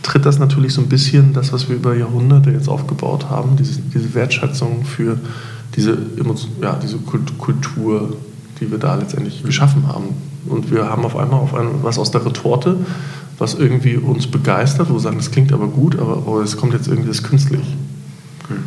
[0.02, 3.80] tritt das natürlich so ein bisschen das, was wir über Jahrhunderte jetzt aufgebaut haben, diese,
[3.94, 5.20] diese Wertschätzung für
[5.76, 5.98] diese,
[6.62, 8.18] ja, diese Kultur,
[8.60, 10.16] die wir da letztendlich geschaffen haben
[10.48, 12.78] und wir haben auf einmal auf ein, was aus der Retorte,
[13.38, 16.88] was irgendwie uns begeistert, wo wir sagen, das klingt aber gut, aber es kommt jetzt
[16.88, 17.64] irgendwie das künstlich.
[18.48, 18.58] Hm.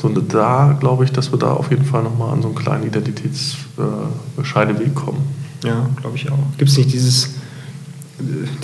[0.00, 2.56] So, und da glaube ich, dass wir da auf jeden Fall nochmal an so einen
[2.56, 5.18] kleinen Identitätsscheideweg äh, kommen.
[5.64, 6.38] Ja, glaube ich auch.
[6.56, 7.34] Gibt es nicht dieses,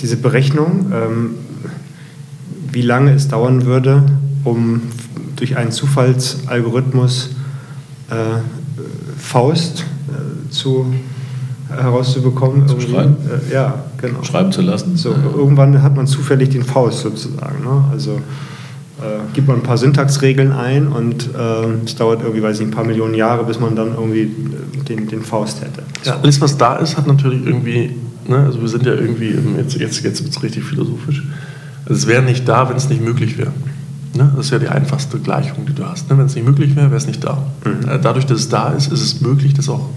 [0.01, 1.35] diese Berechnung, ähm,
[2.71, 4.03] wie lange es dauern würde,
[4.43, 4.81] um
[5.35, 7.29] durch einen Zufallsalgorithmus
[8.09, 8.39] äh,
[9.17, 9.85] Faust
[10.49, 10.93] zu
[11.69, 12.67] herauszubekommen.
[12.67, 13.17] Zu schreiben?
[13.49, 14.23] Äh, ja, genau.
[14.23, 14.95] Schreiben zu lassen.
[14.97, 15.17] So, ja.
[15.35, 17.63] Irgendwann hat man zufällig den Faust sozusagen.
[17.63, 17.83] Ne?
[17.91, 18.21] Also
[18.99, 22.71] äh, gibt man ein paar Syntaxregeln ein und äh, es dauert irgendwie, weiß ich, ein
[22.71, 25.83] paar Millionen Jahre, bis man dann irgendwie äh, den, den Faust hätte.
[26.03, 27.91] Ja, alles, was da ist, hat natürlich irgendwie,
[28.27, 31.23] ne, also wir sind ja irgendwie, jetzt, jetzt, jetzt wird es richtig philosophisch.
[31.85, 33.51] Also es wäre nicht da, wenn es nicht möglich wäre.
[34.15, 34.31] Ne?
[34.35, 36.09] Das ist ja die einfachste Gleichung, die du hast.
[36.09, 36.17] Ne?
[36.17, 37.37] Wenn es nicht möglich wäre, wäre es nicht da.
[37.63, 37.87] Mhm.
[37.87, 39.89] Äh, dadurch, dass es da ist, ist es möglich, dass auch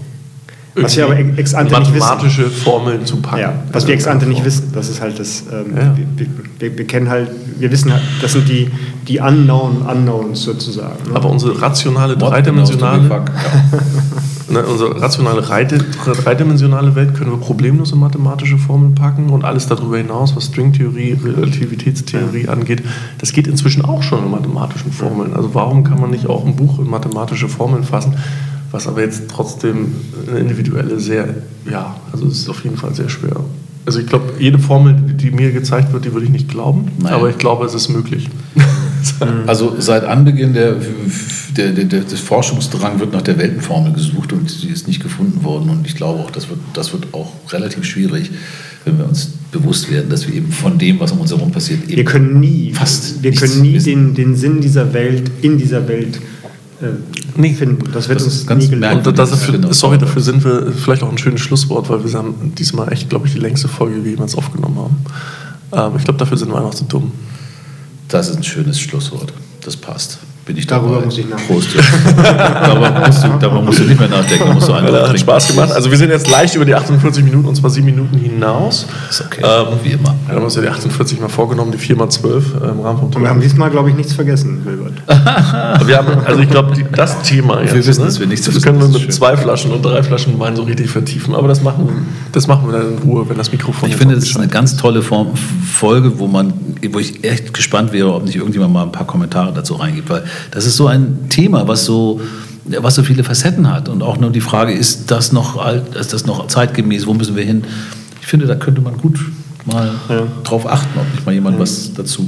[0.75, 3.41] was wir aber ex ante mathematische Formeln zu packen.
[3.41, 5.43] Ja, was wir ex ante nicht wissen, das ist halt das.
[5.51, 5.97] Ähm, ja.
[5.97, 6.27] wir,
[6.59, 8.69] wir, wir, kennen halt, wir wissen halt, das sind die,
[9.07, 11.09] die unknown Unknowns sozusagen.
[11.09, 11.15] Ne?
[11.15, 13.01] Aber unsere rationale dreidimensionale,
[14.49, 19.97] ne, unsere rationale dreidimensionale Welt können wir problemlos in mathematische Formeln packen und alles darüber
[19.97, 22.51] hinaus, was Stringtheorie, Relativitätstheorie ja.
[22.51, 22.83] angeht,
[23.17, 25.33] das geht inzwischen auch schon in mathematischen Formeln.
[25.33, 28.15] Also warum kann man nicht auch ein Buch in mathematische Formeln fassen?
[28.71, 29.93] Was aber jetzt trotzdem
[30.27, 31.27] eine individuelle sehr,
[31.69, 33.43] ja, also es ist auf jeden Fall sehr schwer.
[33.85, 37.13] Also ich glaube, jede Formel, die mir gezeigt wird, die würde ich nicht glauben, Nein.
[37.13, 38.29] aber ich glaube, es ist möglich.
[39.47, 40.75] also seit Anbeginn der,
[41.57, 45.69] der, der, des Forschungsdrang wird nach der Weltenformel gesucht und sie ist nicht gefunden worden
[45.69, 48.31] und ich glaube auch, das wird, das wird auch relativ schwierig,
[48.85, 51.83] wenn wir uns bewusst werden, dass wir eben von dem, was um uns herum passiert,
[51.83, 55.87] eben wir können nie, fast wir können nie den, den Sinn dieser Welt in dieser
[55.87, 56.19] Welt
[56.81, 56.87] äh,
[57.35, 57.53] nee.
[57.53, 57.91] finden.
[57.91, 59.05] Das wird das uns ganz nie gelingen.
[59.05, 59.71] Und dafür, genau.
[59.71, 63.27] sorry, dafür sind wir vielleicht auch ein schönes Schlusswort, weil wir haben diesmal echt, glaube
[63.27, 64.95] ich, die längste Folge, die wir jemals aufgenommen haben.
[65.73, 67.11] Ähm, ich glaube, dafür sind wir einfach zu dumm.
[68.07, 69.33] Das ist ein schönes Schlusswort.
[69.61, 71.05] Das passt bin ich Darüber dabei.
[71.05, 71.53] muss ich nachdenken.
[71.53, 71.69] Prost.
[72.17, 74.47] darüber, musst du, darüber musst du nicht mehr nachdenken.
[74.47, 75.71] Da musst du ja, hat Spaß gemacht.
[75.71, 78.87] Also wir sind jetzt leicht über die 48 Minuten, und zwar 7 Minuten hinaus.
[79.09, 80.15] Ist okay, ähm, wie immer.
[80.25, 82.99] Wir haben uns ja die 48 mal vorgenommen, die 4 mal 12 äh, im Rahmen
[82.99, 84.93] vom Und wir haben diesmal, glaube ich, nichts vergessen, Wilbert.
[85.87, 88.07] wir haben, also ich glaube, das Thema jetzt, Wir wissen, ne?
[88.07, 89.11] dass wir nichts Das können wir mit schön.
[89.11, 91.35] zwei Flaschen und drei Flaschen Wein so richtig vertiefen.
[91.35, 94.25] Aber das machen, das machen wir dann in Ruhe, wenn das Mikrofon Ich finde, das
[94.25, 96.53] ist eine ganz tolle Form, Folge, wo, man,
[96.91, 100.09] wo ich echt gespannt wäre, ob nicht irgendjemand mal ein paar Kommentare dazu reingibt.
[100.09, 102.21] Weil das ist so ein Thema, was so,
[102.65, 103.89] was so viele Facetten hat.
[103.89, 107.35] Und auch nur die Frage, ist das noch alt, ist das noch zeitgemäß, wo müssen
[107.35, 107.63] wir hin?
[108.21, 109.19] Ich finde, da könnte man gut
[109.65, 110.23] mal ja.
[110.43, 111.61] drauf achten, ob nicht mal jemand ja.
[111.61, 112.27] was dazu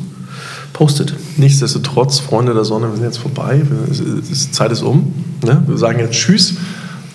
[0.73, 1.13] postet.
[1.37, 3.61] Nichtsdestotrotz, Freunde der Sonne, wir sind jetzt vorbei.
[3.89, 5.13] Die Zeit ist um.
[5.43, 5.63] Ne?
[5.67, 6.55] Wir sagen jetzt Tschüss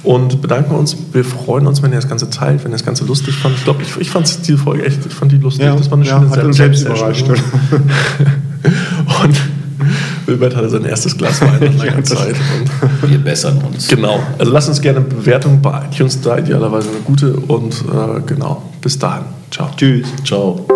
[0.05, 0.97] und bedanken uns.
[1.13, 3.57] Wir freuen uns, wenn ihr das Ganze teilt, wenn ihr das Ganze lustig fand.
[3.57, 5.67] Ich glaube, ich, ich fand diese Folge echt, ich fand die lustig.
[5.67, 7.27] Ja, das war eine ja, schöne hat uns selbst überrascht.
[7.29, 7.39] und
[10.29, 12.37] Wilbert hatte sein erstes Glas Wein nach langer Zeit.
[13.03, 13.89] Und wir bessern uns.
[13.89, 14.21] Genau.
[14.39, 17.33] Also lasst uns gerne eine Bewertung bei iTunes da, idealerweise eine gute.
[17.35, 19.25] Und äh, genau, bis dahin.
[19.51, 19.71] Ciao.
[19.77, 20.07] Tschüss.
[20.25, 20.67] Ciao.